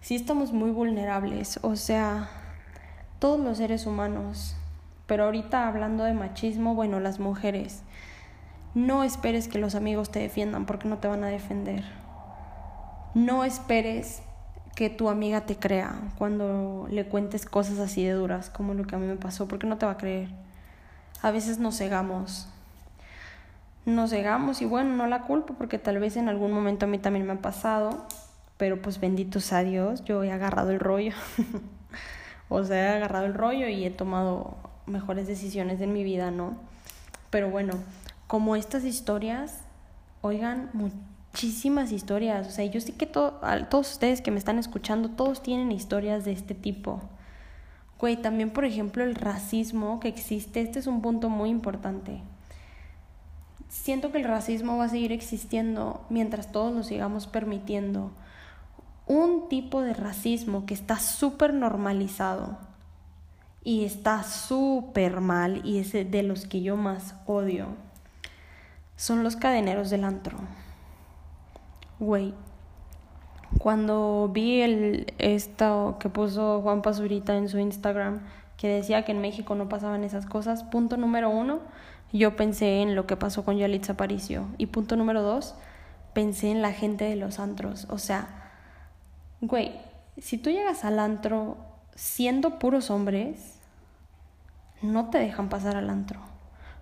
[0.00, 2.28] sí estamos muy vulnerables, o sea,
[3.20, 4.56] todos los seres humanos,
[5.06, 7.82] pero ahorita hablando de machismo, bueno, las mujeres,
[8.74, 11.84] no esperes que los amigos te defiendan porque no te van a defender.
[13.14, 14.22] No esperes
[14.74, 18.94] que tu amiga te crea cuando le cuentes cosas así de duras como lo que
[18.94, 20.30] a mí me pasó, porque no te va a creer.
[21.20, 22.48] A veces nos cegamos.
[23.84, 26.98] Nos cegamos y bueno, no la culpo porque tal vez en algún momento a mí
[26.98, 28.06] también me ha pasado,
[28.56, 31.12] pero pues benditos a Dios, yo he agarrado el rollo.
[32.50, 36.56] O sea, he agarrado el rollo y he tomado mejores decisiones en mi vida, ¿no?
[37.30, 37.74] Pero bueno,
[38.26, 39.62] como estas historias,
[40.20, 42.48] oigan, muchísimas historias.
[42.48, 46.32] O sea, yo sé que todos ustedes que me están escuchando, todos tienen historias de
[46.32, 47.00] este tipo.
[48.00, 52.20] Güey, también, por ejemplo, el racismo que existe, este es un punto muy importante.
[53.68, 58.10] Siento que el racismo va a seguir existiendo mientras todos lo sigamos permitiendo
[59.10, 62.58] un tipo de racismo que está súper normalizado
[63.64, 67.66] y está súper mal y es de los que yo más odio
[68.94, 70.38] son los cadeneros del antro.
[71.98, 72.34] Güey,
[73.58, 78.20] cuando vi el esto que puso Juan Pazurita en su Instagram
[78.56, 81.58] que decía que en México no pasaban esas cosas, punto número uno,
[82.12, 85.56] yo pensé en lo que pasó con Yalitza Aparicio y punto número dos,
[86.12, 88.39] pensé en la gente de los antros, o sea,
[89.40, 89.72] Güey,
[90.18, 91.56] si tú llegas al antro
[91.94, 93.58] siendo puros hombres,
[94.82, 96.20] no te dejan pasar al antro.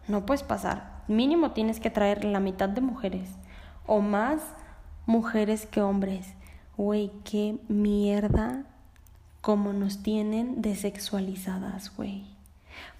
[0.09, 1.03] No puedes pasar.
[1.07, 3.31] Mínimo tienes que traer la mitad de mujeres
[3.87, 4.43] o más
[5.07, 6.35] mujeres que hombres.
[6.77, 8.65] Güey, qué mierda
[9.41, 12.25] como nos tienen desexualizadas, güey.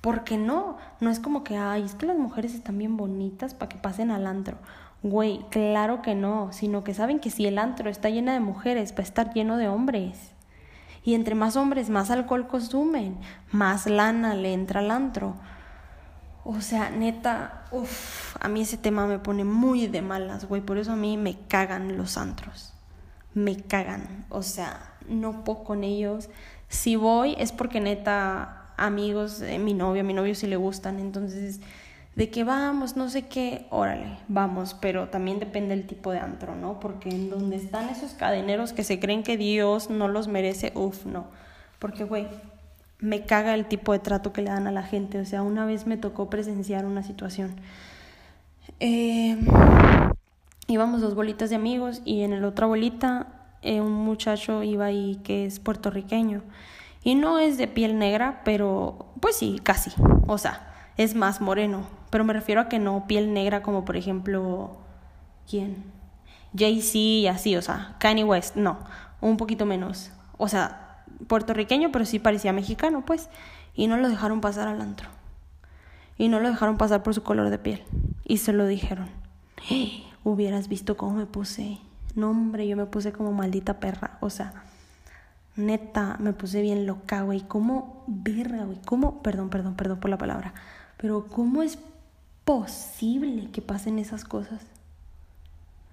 [0.01, 3.69] Porque no, no es como que, ay, es que las mujeres están bien bonitas para
[3.69, 4.57] que pasen al antro.
[5.03, 8.93] Güey, claro que no, sino que saben que si el antro está lleno de mujeres,
[8.93, 10.33] va a estar lleno de hombres.
[11.05, 13.17] Y entre más hombres, más alcohol consumen,
[13.53, 15.37] más lana le entra al antro.
[16.45, 20.63] O sea, neta, uff, a mí ese tema me pone muy de malas, güey.
[20.63, 22.75] Por eso a mí me cagan los antros.
[23.35, 24.27] Me cagan.
[24.31, 26.29] O sea, no puedo con ellos.
[26.69, 30.99] Si voy es porque neta, amigos mi novio, a mi novio sí le gustan.
[30.99, 31.61] Entonces
[32.19, 36.57] de que vamos, no sé qué, órale, vamos, pero también depende del tipo de antro,
[36.57, 36.81] ¿no?
[36.81, 41.07] Porque en donde están esos cadeneros que se creen que Dios no los merece, uff,
[41.07, 41.27] no.
[41.79, 42.27] Porque, güey,
[42.99, 45.21] me caga el tipo de trato que le dan a la gente.
[45.21, 47.55] O sea, una vez me tocó presenciar una situación.
[48.81, 49.39] Eh,
[50.67, 53.29] íbamos dos bolitas de amigos y en la otra bolita
[53.63, 56.43] eh, un muchacho iba ahí que es puertorriqueño.
[57.05, 59.93] Y no es de piel negra, pero pues sí, casi.
[60.27, 61.98] O sea, es más moreno.
[62.11, 64.79] Pero me refiero a que no piel negra como por ejemplo,
[65.49, 65.85] ¿quién?
[66.57, 68.79] Jay-Z y así, o sea, Kanye West, no,
[69.21, 70.11] un poquito menos.
[70.37, 73.29] O sea, puertorriqueño, pero sí parecía mexicano, pues.
[73.75, 75.09] Y no lo dejaron pasar al antro.
[76.17, 77.85] Y no lo dejaron pasar por su color de piel.
[78.25, 79.09] Y se lo dijeron.
[80.25, 81.79] hubieras visto cómo me puse.
[82.15, 84.19] No, hombre, yo me puse como maldita perra.
[84.21, 84.65] O sea,
[85.57, 87.43] neta, me puse bien loca, güey.
[87.43, 88.81] ¿Cómo, verga, güey?
[88.85, 89.23] ¿Cómo?
[89.23, 90.55] Perdón, perdón, perdón por la palabra.
[90.97, 91.79] Pero ¿cómo es
[92.49, 94.63] posible que pasen esas cosas?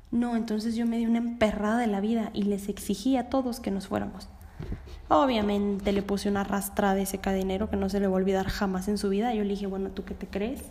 [0.10, 3.60] No, entonces yo me di una emperrada de la vida y les exigí a todos
[3.60, 4.30] que nos fuéramos.
[5.10, 8.48] Obviamente le puse una rastra de ese cadenero que no se le va a olvidar
[8.48, 9.34] jamás en su vida.
[9.34, 10.62] Yo le dije, bueno, ¿tú qué te crees?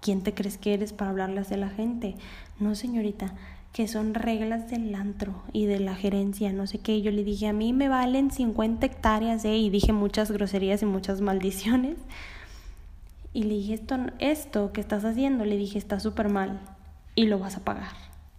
[0.00, 2.16] ¿Quién te crees que eres para hablarles de la gente?
[2.58, 3.32] No, señorita,
[3.72, 7.00] que son reglas del antro y de la gerencia, no sé qué.
[7.00, 9.56] Yo le dije, a mí me valen 50 hectáreas, ¿eh?
[9.56, 11.96] Y dije muchas groserías y muchas maldiciones.
[13.38, 16.58] Y le dije, esto, esto que estás haciendo, le dije, está súper mal
[17.14, 17.92] y lo vas a pagar.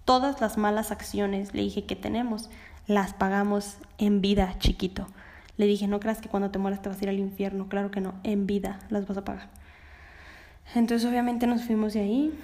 [0.04, 2.50] Todas las malas acciones, le dije, que tenemos,
[2.86, 5.08] las pagamos en vida, chiquito.
[5.56, 7.70] Le dije, no creas que cuando te mueras te vas a ir al infierno.
[7.70, 9.47] Claro que no, en vida las vas a pagar.
[10.76, 12.38] Entonces obviamente nos fuimos de ahí.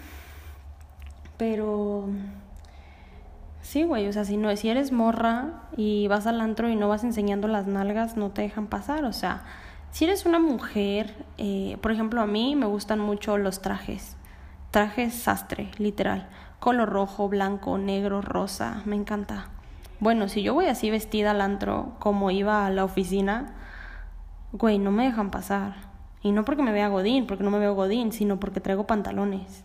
[1.36, 2.08] Pero...
[3.64, 6.88] Sí, güey, o sea, si, no, si eres morra y vas al antro y no
[6.88, 9.04] vas enseñando las nalgas, no te dejan pasar.
[9.04, 9.44] O sea,
[9.92, 14.18] si eres una mujer, eh, por ejemplo, a mí me gustan mucho los trajes.
[14.72, 16.28] Trajes sastre, literal.
[16.60, 18.82] Color rojo, blanco, negro, rosa.
[18.86, 19.50] Me encanta.
[20.00, 23.54] Bueno, si yo voy así vestida al antro como iba a la oficina,
[24.52, 25.76] güey, no me dejan pasar.
[26.22, 29.64] Y no porque me vea godín, porque no me veo godín, sino porque traigo pantalones.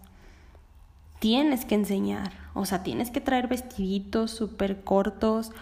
[1.18, 5.52] Tienes que enseñar, o sea, tienes que traer vestiditos súper cortos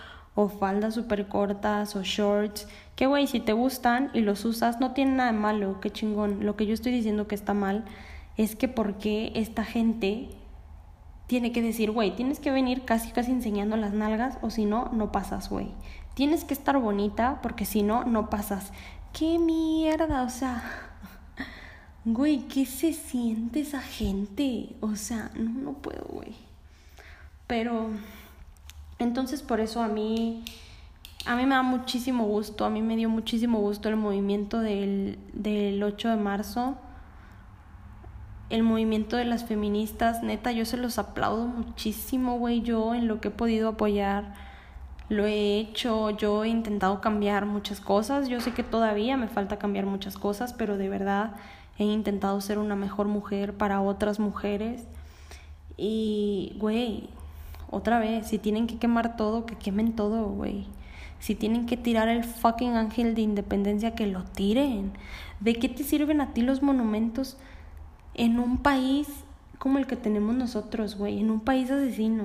[0.40, 2.68] o faldas súper cortas o shorts.
[2.94, 6.46] Que güey, si te gustan y los usas, no tiene nada de malo, qué chingón.
[6.46, 7.84] Lo que yo estoy diciendo que está mal
[8.36, 10.28] es que porque esta gente
[11.26, 14.90] tiene que decir, güey, tienes que venir casi casi enseñando las nalgas o si no,
[14.92, 15.72] no pasas, güey.
[16.14, 18.72] Tienes que estar bonita porque si no, no pasas.
[19.12, 20.22] ¿Qué mierda?
[20.22, 20.62] O sea,
[22.04, 24.76] güey, ¿qué se siente esa gente?
[24.82, 26.36] O sea, no, no puedo, güey.
[27.48, 27.90] Pero,
[28.98, 30.44] entonces por eso a mí,
[31.26, 35.18] a mí me da muchísimo gusto, a mí me dio muchísimo gusto el movimiento del,
[35.32, 36.76] del 8 de marzo.
[38.50, 43.20] El movimiento de las feministas, neta, yo se los aplaudo muchísimo, güey, yo en lo
[43.20, 44.32] que he podido apoyar,
[45.10, 49.58] lo he hecho, yo he intentado cambiar muchas cosas, yo sé que todavía me falta
[49.58, 51.36] cambiar muchas cosas, pero de verdad
[51.78, 54.86] he intentado ser una mejor mujer para otras mujeres.
[55.76, 57.08] Y, güey,
[57.70, 60.66] otra vez, si tienen que quemar todo, que quemen todo, güey.
[61.18, 64.92] Si tienen que tirar el fucking ángel de independencia, que lo tiren.
[65.40, 67.36] ¿De qué te sirven a ti los monumentos?
[68.18, 69.08] en un país
[69.58, 72.24] como el que tenemos nosotros, güey, en un país asesino.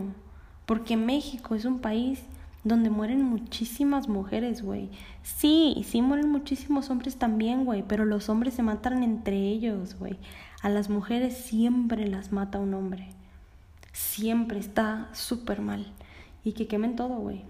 [0.65, 2.23] Porque México es un país
[2.63, 4.89] donde mueren muchísimas mujeres, güey.
[5.21, 10.17] Sí, sí mueren muchísimos hombres también, güey, pero los hombres se matan entre ellos, güey.
[10.61, 13.09] A las mujeres siempre las mata un hombre.
[13.93, 15.85] Siempre está súper mal.
[16.43, 17.45] Y que quemen todo, güey.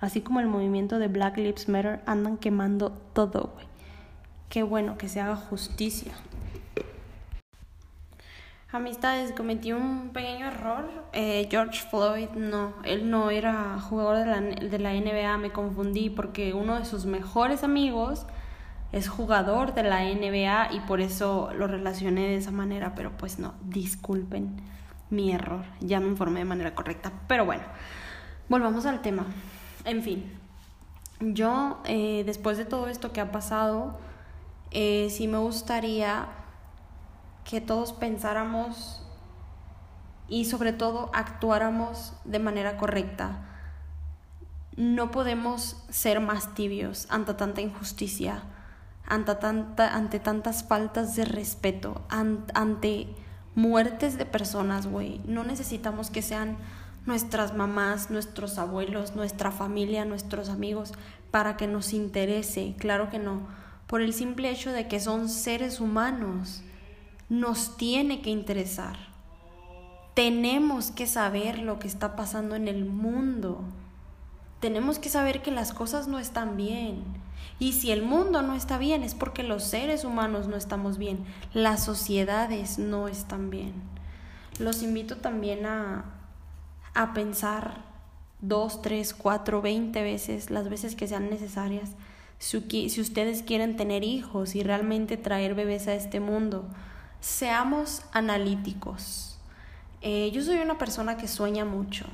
[0.00, 3.66] Así como el movimiento de Black Lives Matter andan quemando todo, güey.
[4.48, 6.12] Qué bueno que se haga justicia.
[8.70, 10.88] Amistades, cometí un pequeño error.
[11.12, 16.10] Eh, George Floyd no, él no era jugador de la, de la NBA, me confundí
[16.10, 18.24] porque uno de sus mejores amigos
[18.92, 23.38] es jugador de la NBA y por eso lo relacioné de esa manera, pero pues
[23.38, 24.56] no, disculpen
[25.12, 27.12] mi error, ya me informé de manera correcta.
[27.28, 27.62] Pero bueno,
[28.48, 29.26] volvamos al tema.
[29.84, 30.32] En fin,
[31.20, 33.98] yo eh, después de todo esto que ha pasado,
[34.70, 36.28] eh, sí me gustaría
[37.44, 39.06] que todos pensáramos
[40.28, 43.48] y sobre todo actuáramos de manera correcta.
[44.76, 48.44] No podemos ser más tibios ante tanta injusticia,
[49.06, 53.14] ante, tanta, ante tantas faltas de respeto, ante
[53.54, 55.20] muertes de personas, güey.
[55.26, 56.56] No necesitamos que sean
[57.06, 60.92] nuestras mamás, nuestros abuelos, nuestra familia, nuestros amigos,
[61.30, 62.74] para que nos interese.
[62.78, 63.46] Claro que no.
[63.86, 66.62] Por el simple hecho de que son seres humanos
[67.28, 68.96] nos tiene que interesar.
[70.14, 73.64] Tenemos que saber lo que está pasando en el mundo.
[74.60, 77.02] Tenemos que saber que las cosas no están bien.
[77.62, 81.24] Y si el mundo no está bien es porque los seres humanos no estamos bien.
[81.54, 83.72] Las sociedades no están bien.
[84.58, 86.06] Los invito también a,
[86.92, 87.84] a pensar
[88.40, 91.90] dos, tres, cuatro, veinte veces, las veces que sean necesarias,
[92.40, 92.56] si,
[93.00, 96.64] ustedes quieren tener hijos y realmente traer bebés a este mundo
[97.20, 99.38] seamos analíticos.
[100.00, 102.06] Eh, yo soy una persona que sueña mucho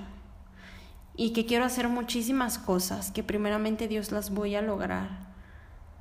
[1.16, 5.27] y que quiero hacer muchísimas cosas, que primeramente Dios las voy a lograr.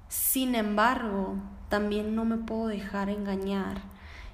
[0.07, 1.35] Sin embargo,
[1.69, 3.81] también no me puedo dejar engañar.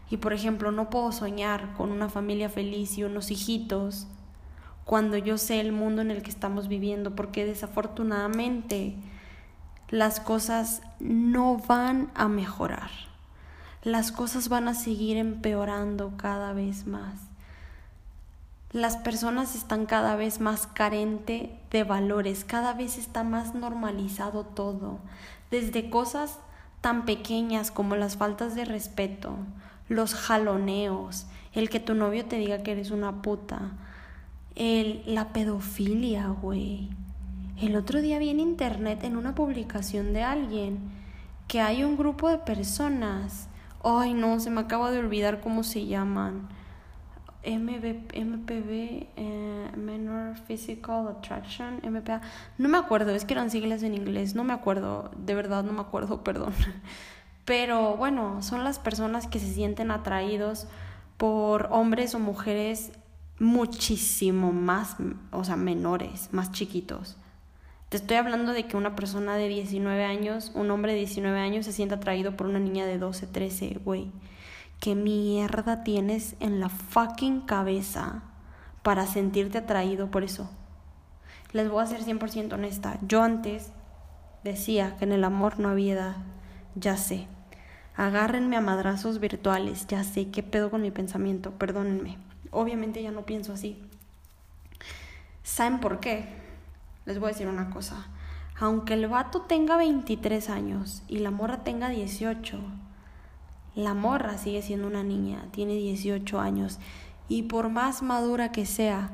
[0.09, 4.07] Y por ejemplo, no puedo soñar con una familia feliz y unos hijitos
[4.85, 8.95] cuando yo sé el mundo en el que estamos viviendo, porque desafortunadamente
[9.89, 12.89] las cosas no van a mejorar
[13.83, 17.15] las cosas van a seguir empeorando cada vez más.
[18.71, 24.97] las personas están cada vez más carentes de valores, cada vez está más normalizado todo,
[25.53, 26.39] desde cosas
[26.81, 29.37] tan pequeñas como las faltas de respeto,
[29.87, 33.73] los jaloneos, el que tu novio te diga que eres una puta,
[34.55, 36.89] el, la pedofilia, güey.
[37.61, 40.79] El otro día vi en internet en una publicación de alguien
[41.47, 43.47] que hay un grupo de personas,
[43.83, 46.49] ay no, se me acaba de olvidar cómo se llaman,
[47.45, 52.21] MPB, eh, Menor Physical Attraction, MPA,
[52.57, 55.73] no me acuerdo, es que eran siglas en inglés, no me acuerdo, de verdad no
[55.73, 56.53] me acuerdo, perdón.
[57.45, 60.67] Pero bueno, son las personas que se sienten atraídos
[61.17, 62.91] por hombres o mujeres
[63.39, 64.95] muchísimo más,
[65.31, 67.17] o sea, menores, más chiquitos.
[67.89, 71.65] Te estoy hablando de que una persona de 19 años, un hombre de 19 años
[71.65, 74.11] se siente atraído por una niña de 12, 13, güey.
[74.83, 78.21] ¿Qué mierda tienes en la fucking cabeza
[78.81, 80.49] para sentirte atraído por eso?
[81.53, 82.99] Les voy a ser 100% honesta.
[83.07, 83.71] Yo antes
[84.43, 86.15] decía que en el amor no había edad.
[86.75, 87.27] Ya sé.
[87.95, 89.87] Agárrenme a madrazos virtuales.
[89.87, 91.51] Ya sé qué pedo con mi pensamiento.
[91.51, 92.17] Perdónenme.
[92.51, 93.81] Obviamente ya no pienso así.
[95.43, 96.25] ¿Saben por qué?
[97.05, 98.07] Les voy a decir una cosa.
[98.59, 102.59] Aunque el vato tenga 23 años y la morra tenga 18,
[103.75, 106.79] la morra sigue siendo una niña, tiene 18 años
[107.27, 109.11] y por más madura que sea,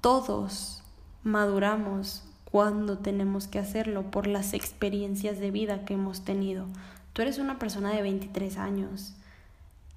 [0.00, 0.82] todos
[1.22, 6.66] maduramos cuando tenemos que hacerlo por las experiencias de vida que hemos tenido.
[7.12, 9.14] Tú eres una persona de 23 años.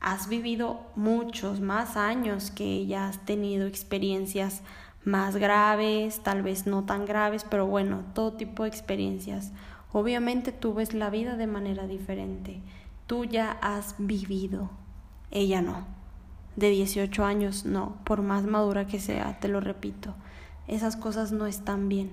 [0.01, 4.61] Has vivido muchos más años que ella, has tenido experiencias
[5.05, 9.51] más graves, tal vez no tan graves, pero bueno, todo tipo de experiencias.
[9.91, 12.61] Obviamente tú ves la vida de manera diferente
[13.09, 14.69] tú ya has vivido,
[15.31, 15.87] ella no.
[16.55, 20.13] De 18 años no, por más madura que sea, te lo repito,
[20.67, 22.11] esas cosas no están bien.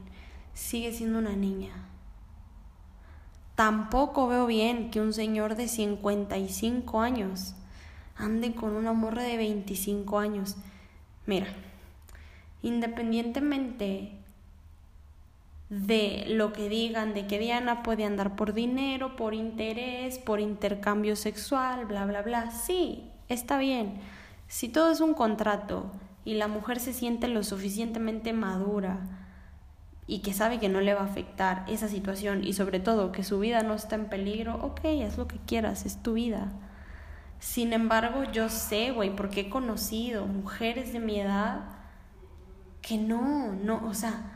[0.55, 1.69] Sigue siendo una niña.
[3.57, 7.55] Tampoco veo bien que un señor de 55 años
[8.17, 10.57] ande con una morra de 25 años.
[11.27, 11.49] Mira,
[12.63, 14.19] independientemente
[15.69, 21.17] de lo que digan de que Diana puede andar por dinero, por interés, por intercambio
[21.17, 22.51] sexual, bla, bla, bla.
[22.51, 24.01] Sí, está bien.
[24.49, 25.91] Si todo es un contrato
[26.25, 29.01] y la mujer se siente lo suficientemente madura
[30.07, 33.25] y que sabe que no le va a afectar esa situación y sobre todo que
[33.25, 36.53] su vida no está en peligro, ok, haz lo que quieras, es tu vida.
[37.41, 41.65] Sin embargo, yo sé, güey, porque he conocido mujeres de mi edad
[42.83, 44.36] que no, no, o sea,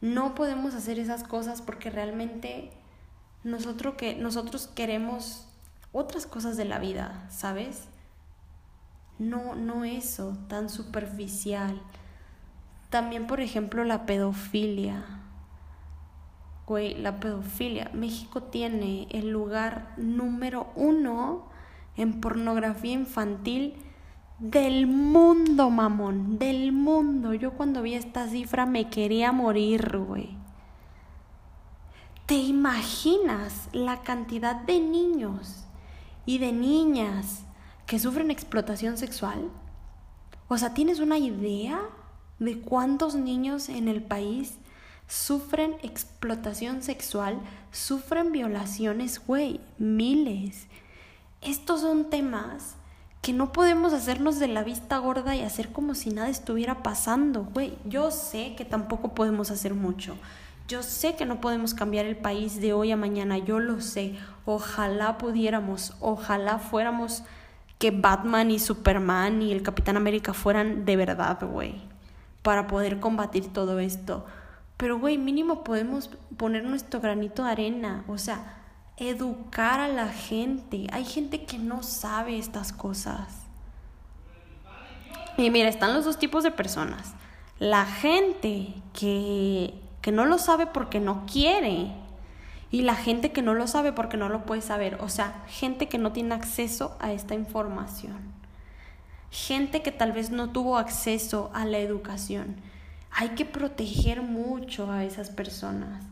[0.00, 2.70] no podemos hacer esas cosas porque realmente
[3.44, 5.46] nosotros, que, nosotros queremos
[5.92, 7.88] otras cosas de la vida, ¿sabes?
[9.18, 11.80] No, no eso, tan superficial.
[12.90, 15.04] También, por ejemplo, la pedofilia.
[16.66, 17.90] Güey, la pedofilia.
[17.94, 21.48] México tiene el lugar número uno
[21.96, 23.74] en pornografía infantil
[24.38, 27.34] del mundo, mamón, del mundo.
[27.34, 30.36] Yo cuando vi esta cifra me quería morir, güey.
[32.26, 35.64] ¿Te imaginas la cantidad de niños
[36.26, 37.44] y de niñas
[37.86, 39.50] que sufren explotación sexual?
[40.46, 41.80] O sea, ¿tienes una idea
[42.38, 44.58] de cuántos niños en el país
[45.08, 47.40] sufren explotación sexual,
[47.72, 49.60] sufren violaciones, güey?
[49.78, 50.66] Miles.
[51.40, 52.77] Estos son temas
[53.22, 57.44] que no podemos hacernos de la vista gorda y hacer como si nada estuviera pasando,
[57.44, 57.76] güey.
[57.84, 60.16] Yo sé que tampoco podemos hacer mucho.
[60.68, 64.16] Yo sé que no podemos cambiar el país de hoy a mañana, yo lo sé.
[64.44, 67.22] Ojalá pudiéramos, ojalá fuéramos
[67.78, 71.76] que Batman y Superman y el Capitán América fueran de verdad, güey,
[72.42, 74.26] para poder combatir todo esto.
[74.76, 78.57] Pero, güey, mínimo podemos poner nuestro granito de arena, o sea,
[78.98, 80.86] educar a la gente.
[80.92, 83.42] Hay gente que no sabe estas cosas.
[85.36, 87.14] Y mira, están los dos tipos de personas.
[87.58, 91.92] La gente que, que no lo sabe porque no quiere.
[92.70, 94.98] Y la gente que no lo sabe porque no lo puede saber.
[95.00, 98.18] O sea, gente que no tiene acceso a esta información.
[99.30, 102.56] Gente que tal vez no tuvo acceso a la educación.
[103.10, 106.04] Hay que proteger mucho a esas personas.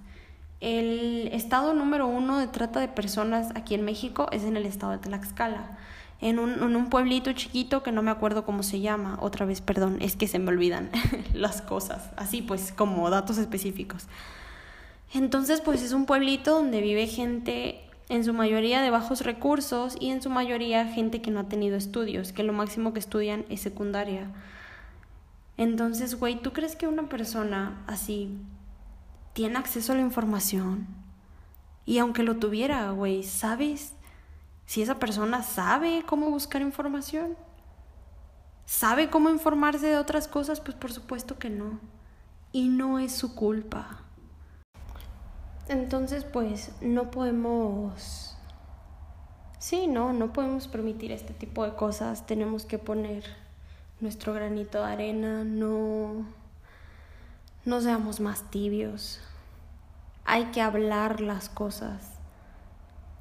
[0.61, 4.93] El estado número uno de trata de personas aquí en México es en el estado
[4.93, 5.79] de Tlaxcala,
[6.21, 9.19] en un, en un pueblito chiquito que no me acuerdo cómo se llama.
[9.21, 10.91] Otra vez, perdón, es que se me olvidan
[11.35, 14.07] las cosas, así pues como datos específicos.
[15.13, 20.11] Entonces, pues es un pueblito donde vive gente en su mayoría de bajos recursos y
[20.11, 23.61] en su mayoría gente que no ha tenido estudios, que lo máximo que estudian es
[23.61, 24.31] secundaria.
[25.57, 28.39] Entonces, güey, ¿tú crees que una persona así
[29.37, 30.87] tiene acceso a la información?
[31.85, 33.93] Y aunque lo tuviera, güey, ¿sabes
[34.65, 37.37] si esa persona sabe cómo buscar información?
[38.65, 40.61] ¿Sabe cómo informarse de otras cosas?
[40.61, 41.79] Pues por supuesto que no.
[42.51, 44.01] Y no es su culpa.
[45.69, 48.39] Entonces, pues, no podemos...
[49.59, 52.27] Sí, no, no podemos permitir este tipo de cosas.
[52.27, 53.25] Tenemos que poner
[54.01, 56.25] nuestro granito de arena, no,
[57.67, 59.19] no seamos más tibios.
[60.25, 62.13] Hay que hablar las cosas.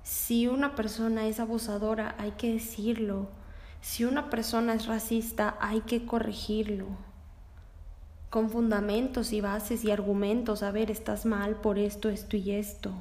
[0.04, 3.28] Si una persona es abusadora, hay que decirlo.
[3.82, 6.86] Si una persona es racista, hay que corregirlo.
[8.30, 12.92] Con fundamentos y bases y argumentos, a ver, estás mal por esto, esto y esto.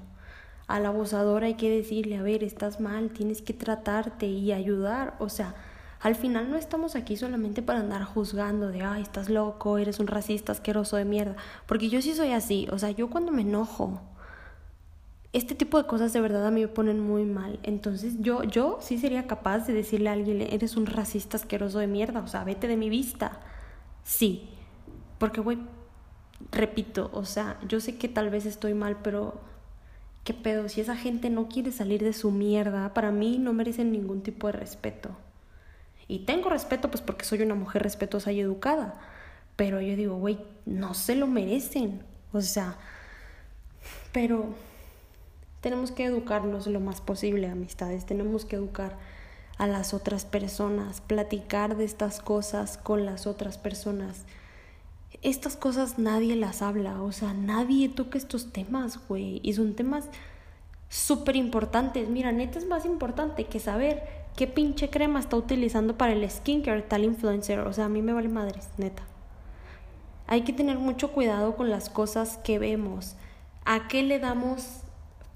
[0.66, 5.14] Al abusador hay que decirle, a ver, estás mal, tienes que tratarte y ayudar.
[5.18, 5.54] O sea,
[6.04, 10.06] al final no estamos aquí solamente para andar juzgando de, ay, estás loco, eres un
[10.06, 11.34] racista asqueroso de mierda.
[11.64, 12.68] Porque yo sí soy así.
[12.70, 14.02] O sea, yo cuando me enojo,
[15.32, 17.58] este tipo de cosas de verdad a mí me ponen muy mal.
[17.62, 21.86] Entonces yo, yo sí sería capaz de decirle a alguien, eres un racista asqueroso de
[21.86, 22.20] mierda.
[22.20, 23.40] O sea, vete de mi vista.
[24.02, 24.50] Sí.
[25.16, 25.56] Porque, güey,
[26.52, 29.40] repito, o sea, yo sé que tal vez estoy mal, pero
[30.22, 30.68] ¿qué pedo?
[30.68, 34.48] Si esa gente no quiere salir de su mierda, para mí no merecen ningún tipo
[34.48, 35.23] de respeto.
[36.08, 39.00] Y tengo respeto pues porque soy una mujer respetuosa y educada.
[39.56, 42.02] Pero yo digo, güey, no se lo merecen.
[42.32, 42.76] O sea,
[44.12, 44.46] pero
[45.60, 48.04] tenemos que educarnos lo más posible, amistades.
[48.06, 48.98] Tenemos que educar
[49.56, 54.24] a las otras personas, platicar de estas cosas con las otras personas.
[55.22, 59.40] Estas cosas nadie las habla, o sea, nadie toca estos temas, güey.
[59.42, 60.08] Y son temas
[60.88, 62.08] súper importantes.
[62.08, 66.82] Mira, neta es más importante que saber qué pinche crema está utilizando para el skincare
[66.82, 67.60] tal influencer.
[67.60, 69.02] O sea, a mí me vale madres, neta.
[70.26, 73.16] Hay que tener mucho cuidado con las cosas que vemos.
[73.64, 74.80] ¿A qué le damos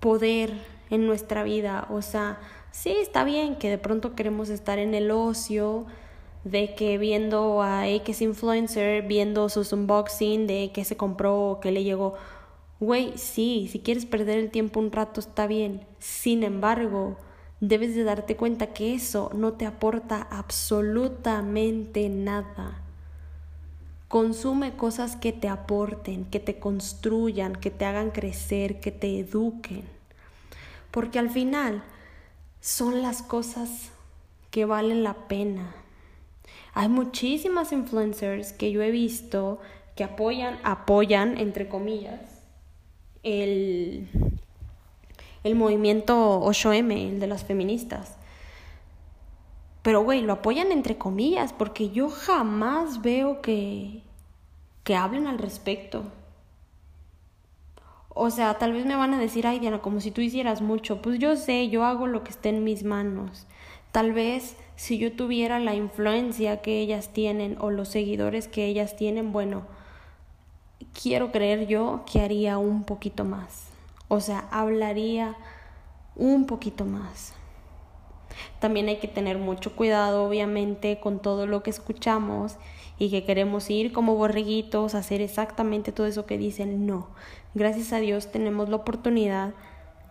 [0.00, 0.52] poder
[0.90, 1.86] en nuestra vida?
[1.90, 2.40] O sea,
[2.70, 5.86] sí, está bien que de pronto queremos estar en el ocio,
[6.44, 11.72] de que viendo a X influencer, viendo sus unboxing, de que se compró o que
[11.72, 12.14] le llegó.
[12.80, 15.86] Güey, sí, si quieres perder el tiempo un rato está bien.
[15.98, 17.18] Sin embargo,
[17.60, 22.80] debes de darte cuenta que eso no te aporta absolutamente nada.
[24.08, 29.84] Consume cosas que te aporten, que te construyan, que te hagan crecer, que te eduquen.
[30.90, 31.82] Porque al final
[32.60, 33.90] son las cosas
[34.50, 35.74] que valen la pena.
[36.72, 39.60] Hay muchísimas influencers que yo he visto
[39.94, 42.20] que apoyan, apoyan, entre comillas,
[43.24, 44.08] el,
[45.48, 48.16] el movimiento 8M, el de las feministas.
[49.82, 54.02] Pero, güey, lo apoyan entre comillas, porque yo jamás veo que,
[54.84, 56.04] que hablen al respecto.
[58.10, 61.00] O sea, tal vez me van a decir, ay Diana, como si tú hicieras mucho.
[61.00, 63.46] Pues yo sé, yo hago lo que esté en mis manos.
[63.92, 68.96] Tal vez si yo tuviera la influencia que ellas tienen o los seguidores que ellas
[68.96, 69.62] tienen, bueno,
[71.00, 73.67] quiero creer yo que haría un poquito más.
[74.08, 75.36] O sea, hablaría
[76.16, 77.34] un poquito más.
[78.60, 82.56] También hay que tener mucho cuidado, obviamente, con todo lo que escuchamos
[82.98, 86.86] y que queremos ir como borreguitos, a hacer exactamente todo eso que dicen.
[86.86, 87.08] No,
[87.54, 89.54] gracias a Dios tenemos la oportunidad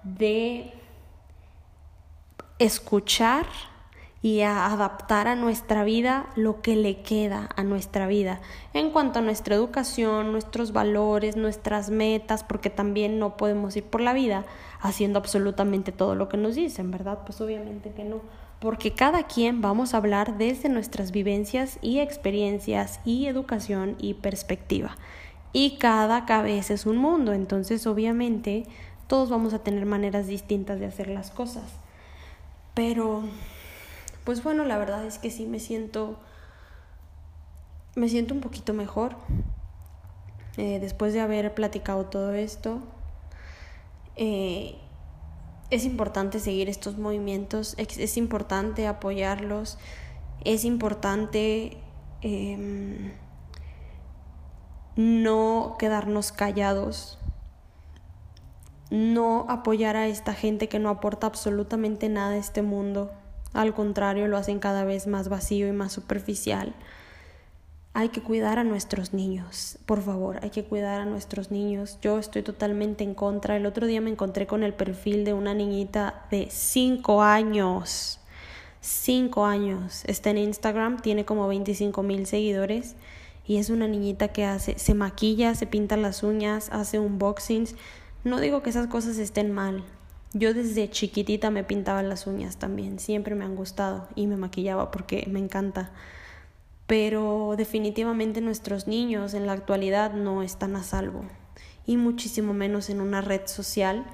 [0.04, 0.72] de
[2.60, 3.46] escuchar
[4.22, 8.42] y a adaptar a nuestra vida lo que le queda a nuestra vida
[8.74, 14.02] en cuanto a nuestra educación, nuestros valores, nuestras metas, porque también no podemos ir por
[14.02, 14.46] la vida
[14.82, 17.20] haciendo absolutamente todo lo que nos dicen, ¿verdad?
[17.26, 18.22] Pues obviamente que no,
[18.60, 24.98] porque cada quien vamos a hablar desde nuestras vivencias y experiencias y educación y perspectiva.
[25.54, 28.66] Y cada cabeza es un mundo, entonces obviamente
[29.08, 31.64] todos vamos a tener maneras distintas de hacer las cosas.
[32.74, 33.24] Pero
[34.28, 36.20] pues bueno, la verdad es que sí me siento,
[37.96, 39.16] me siento un poquito mejor
[40.58, 42.80] eh, después de haber platicado todo esto.
[44.18, 44.76] Eh,
[45.70, 49.78] es importante seguir estos movimientos, es, importante apoyarlos,
[50.44, 51.78] es importante
[52.20, 53.14] em,
[54.98, 57.18] no quedarnos callados,
[58.92, 63.10] no apoyar a esta gente que no aporta absolutamente nada a este mundo.
[63.54, 66.76] Al contrario, lo hacen cada vez más vacío y más superficial.
[67.94, 71.98] Hay que cuidar a nuestros niños, por favor, hay que cuidar a nuestros niños.
[72.00, 73.58] Yo estoy totalmente en contra.
[73.58, 78.20] El otro día me encontré con el perfil de una niñita de 5 años.
[78.82, 80.04] 5 años.
[80.06, 82.96] Está en Instagram, tiene como 25 mil seguidores
[83.48, 87.76] y es una niñita que hace, se maquilla, se pinta las uñas, hace unboxings.
[88.24, 89.84] No digo que esas cosas estén mal.
[90.38, 94.92] Yo desde chiquitita me pintaba las uñas también, siempre me han gustado y me maquillaba
[94.92, 95.90] porque me encanta.
[96.86, 101.24] Pero definitivamente nuestros niños en la actualidad no están a salvo
[101.88, 104.06] y muchísimo menos en una red social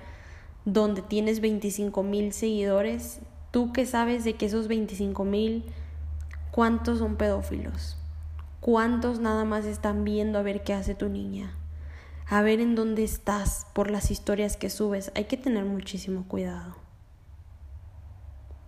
[0.64, 3.20] donde tienes 25 mil seguidores.
[3.52, 5.66] Tú que sabes de que esos 25 mil,
[6.52, 7.98] ¿cuántos son pedófilos?
[8.62, 11.54] ¿Cuántos nada más están viendo a ver qué hace tu niña?
[12.30, 15.12] A ver en dónde estás por las historias que subes.
[15.16, 16.76] Hay que tener muchísimo cuidado.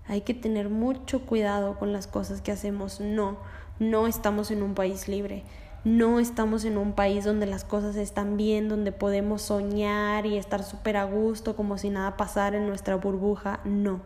[0.07, 2.99] Hay que tener mucho cuidado con las cosas que hacemos.
[2.99, 3.37] No,
[3.79, 5.43] no estamos en un país libre.
[5.83, 10.63] No estamos en un país donde las cosas están bien, donde podemos soñar y estar
[10.63, 13.59] súper a gusto como si nada pasara en nuestra burbuja.
[13.63, 14.01] No.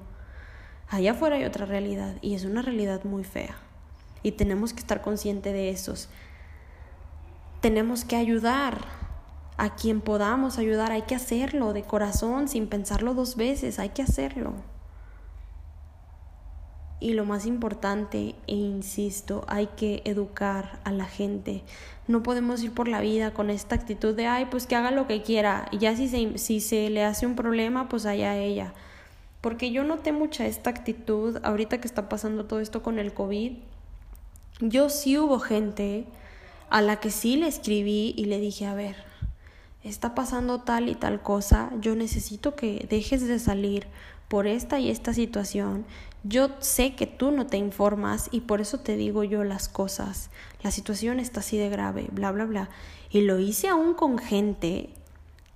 [0.89, 3.55] Allá afuera hay otra realidad y es una realidad muy fea
[4.23, 6.09] y tenemos que estar conscientes de esos.
[7.61, 8.98] Tenemos que ayudar
[9.59, 14.01] a quien podamos ayudar, hay que hacerlo de corazón, sin pensarlo dos veces, hay que
[14.01, 14.53] hacerlo.
[16.99, 21.63] Y lo más importante, e insisto, hay que educar a la gente.
[22.07, 25.07] No podemos ir por la vida con esta actitud de, ay, pues que haga lo
[25.07, 25.67] que quiera.
[25.71, 28.73] Y ya si se, si se le hace un problema, pues allá ella.
[29.39, 33.53] Porque yo noté mucha esta actitud ahorita que está pasando todo esto con el COVID
[34.61, 36.05] yo sí hubo gente
[36.69, 38.97] a la que sí le escribí y le dije, a ver,
[39.83, 43.87] está pasando tal y tal cosa, yo necesito que dejes de salir
[44.27, 45.85] por esta y esta situación.
[46.23, 50.29] Yo sé que tú no te informas y por eso te digo yo las cosas.
[50.61, 52.69] La situación está así de grave, bla, bla, bla.
[53.09, 54.89] Y lo hice aún con gente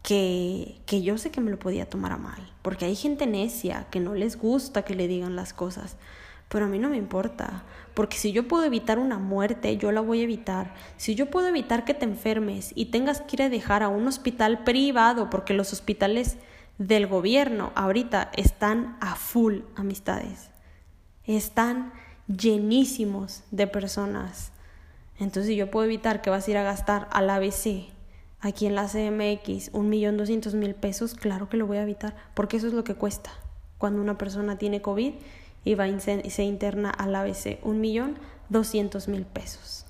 [0.01, 2.51] que, que yo sé que me lo podía tomar a mal.
[2.61, 5.97] Porque hay gente necia que no les gusta que le digan las cosas
[6.53, 7.63] pero a mí no me importa,
[7.94, 10.74] porque si yo puedo evitar una muerte, yo la voy a evitar.
[10.98, 14.08] Si yo puedo evitar que te enfermes y tengas que ir a dejar a un
[14.08, 16.38] hospital privado, porque los hospitales
[16.78, 20.50] del gobierno ahorita están a full amistades,
[21.26, 21.94] están
[22.28, 24.52] llenísimos de personas.
[25.20, 27.89] Entonces, si yo puedo evitar que vas a ir a gastar al ABC
[28.39, 32.16] aquí en la CMX un millón doscientos mil pesos, claro que lo voy a evitar,
[32.34, 33.32] porque eso es lo que cuesta
[33.78, 35.14] cuando una persona tiene COVID
[35.64, 37.59] y va se interna al ABC.
[37.64, 38.18] Un millón
[38.49, 39.86] doscientos mil pesos.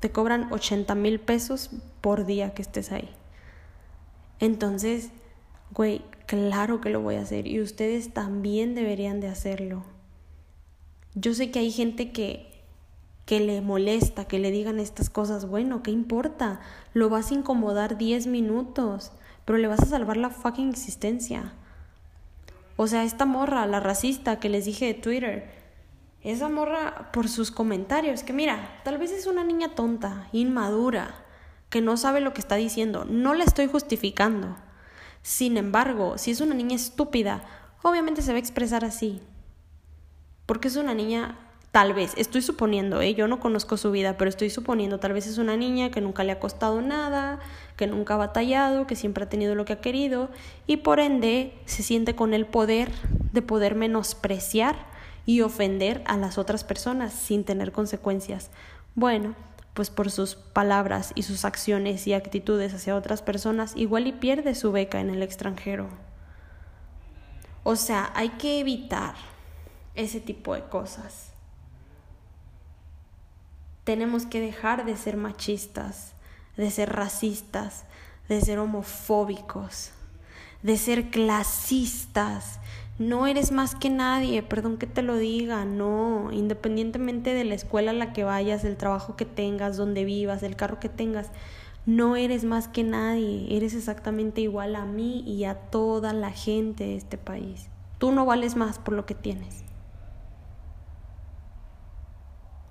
[0.00, 3.08] Te cobran ochenta mil pesos por día que estés ahí.
[4.38, 5.10] Entonces,
[5.72, 9.84] güey, claro que lo voy a hacer y ustedes también deberían de hacerlo.
[11.14, 12.56] Yo sé que hay gente que
[13.26, 16.60] que le molesta que le digan estas cosas, bueno, ¿qué importa?
[16.94, 19.10] Lo vas a incomodar 10 minutos,
[19.44, 21.52] pero le vas a salvar la fucking existencia.
[22.76, 25.50] O sea, esta morra, la racista que les dije de Twitter,
[26.22, 31.24] esa morra por sus comentarios, que mira, tal vez es una niña tonta, inmadura,
[31.70, 34.56] que no sabe lo que está diciendo, no la estoy justificando.
[35.22, 37.44] Sin embargo, si es una niña estúpida,
[37.82, 39.22] obviamente se va a expresar así.
[40.44, 41.38] Porque es una niña
[41.76, 43.12] Tal vez, estoy suponiendo, ¿eh?
[43.12, 46.24] yo no conozco su vida, pero estoy suponiendo, tal vez es una niña que nunca
[46.24, 47.38] le ha costado nada,
[47.76, 50.30] que nunca ha batallado, que siempre ha tenido lo que ha querido
[50.66, 52.90] y por ende se siente con el poder
[53.34, 54.74] de poder menospreciar
[55.26, 58.48] y ofender a las otras personas sin tener consecuencias.
[58.94, 59.34] Bueno,
[59.74, 64.54] pues por sus palabras y sus acciones y actitudes hacia otras personas, igual y pierde
[64.54, 65.88] su beca en el extranjero.
[67.64, 69.14] O sea, hay que evitar
[69.94, 71.25] ese tipo de cosas
[73.86, 76.12] tenemos que dejar de ser machistas,
[76.56, 77.84] de ser racistas,
[78.28, 79.92] de ser homofóbicos,
[80.64, 82.58] de ser clasistas.
[82.98, 87.92] No eres más que nadie, perdón que te lo diga, no, independientemente de la escuela
[87.92, 91.30] a la que vayas, el trabajo que tengas, donde vivas, el carro que tengas,
[91.86, 96.82] no eres más que nadie, eres exactamente igual a mí y a toda la gente
[96.82, 97.68] de este país.
[97.98, 99.65] Tú no vales más por lo que tienes.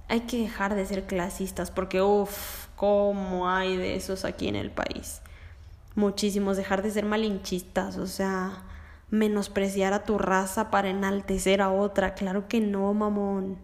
[0.07, 4.71] Hay que dejar de ser clasistas porque, uff, ¿cómo hay de esos aquí en el
[4.71, 5.21] país?
[5.95, 8.63] Muchísimos, dejar de ser malinchistas, o sea,
[9.09, 12.13] menospreciar a tu raza para enaltecer a otra.
[12.13, 13.57] Claro que no, mamón.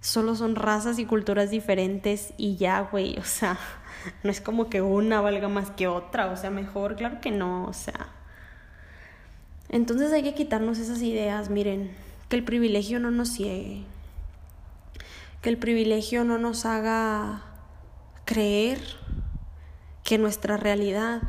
[0.00, 3.58] Solo son razas y culturas diferentes y ya, güey, o sea,
[4.22, 7.64] no es como que una valga más que otra, o sea, mejor, claro que no,
[7.64, 8.08] o sea.
[9.70, 11.90] Entonces hay que quitarnos esas ideas, miren,
[12.28, 13.86] que el privilegio no nos ciegue
[15.44, 17.42] que el privilegio no nos haga
[18.24, 18.80] creer
[20.02, 21.20] que nuestra realidad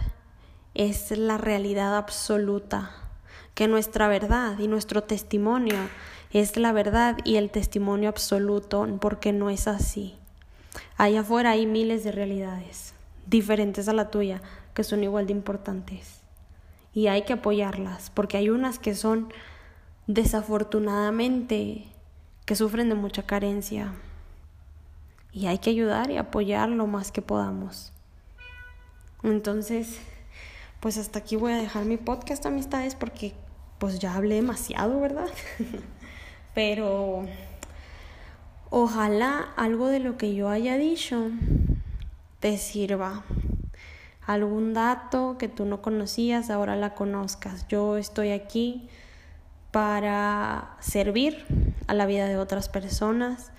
[0.74, 2.92] es la realidad absoluta,
[3.56, 5.76] que nuestra verdad y nuestro testimonio
[6.32, 10.16] es la verdad y el testimonio absoluto, porque no es así.
[10.96, 12.94] Allá afuera hay miles de realidades
[13.28, 14.42] diferentes a la tuya
[14.74, 16.22] que son igual de importantes.
[16.94, 19.34] Y hay que apoyarlas, porque hay unas que son
[20.08, 21.90] desafortunadamente
[22.46, 23.94] que sufren de mucha carencia.
[25.36, 27.92] Y hay que ayudar y apoyar lo más que podamos.
[29.22, 30.00] Entonces,
[30.80, 33.34] pues hasta aquí voy a dejar mi podcast amistades porque
[33.78, 35.28] pues ya hablé demasiado, ¿verdad?
[36.56, 37.26] Pero
[38.70, 41.30] ojalá algo de lo que yo haya dicho
[42.40, 43.26] te sirva.
[44.26, 47.68] Algún dato que tú no conocías, ahora la conozcas.
[47.68, 48.88] Yo estoy aquí
[49.72, 51.46] para servir
[51.88, 53.52] a la vida de otras personas,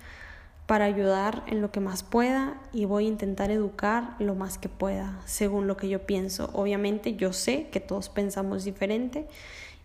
[0.67, 4.67] para ayudar en lo que más pueda y voy a intentar educar lo más que
[4.67, 6.49] pueda, según lo que yo pienso.
[6.53, 9.27] Obviamente yo sé que todos pensamos diferente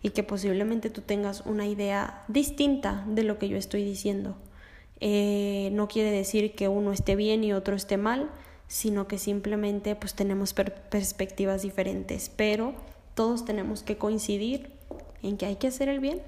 [0.01, 4.35] y que posiblemente tú tengas una idea distinta de lo que yo estoy diciendo.
[4.99, 8.29] Eh, no quiere decir que uno esté bien y otro esté mal,
[8.67, 12.73] sino que simplemente pues tenemos perspectivas diferentes, pero
[13.15, 14.71] todos tenemos que coincidir
[15.21, 16.21] en que hay que hacer el bien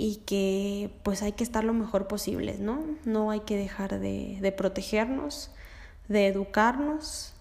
[0.00, 2.82] y que pues hay que estar lo mejor posible, ¿no?
[3.04, 5.50] No hay que dejar de, de protegernos,
[6.08, 7.34] de educarnos,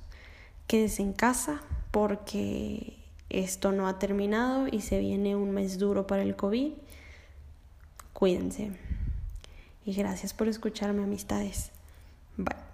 [0.67, 2.97] quédese en casa porque
[3.29, 6.73] esto no ha terminado y se viene un mes duro para el COVID.
[8.11, 8.73] Cuídense.
[9.85, 11.71] Y gracias por escucharme, amistades.
[12.35, 12.68] Bye.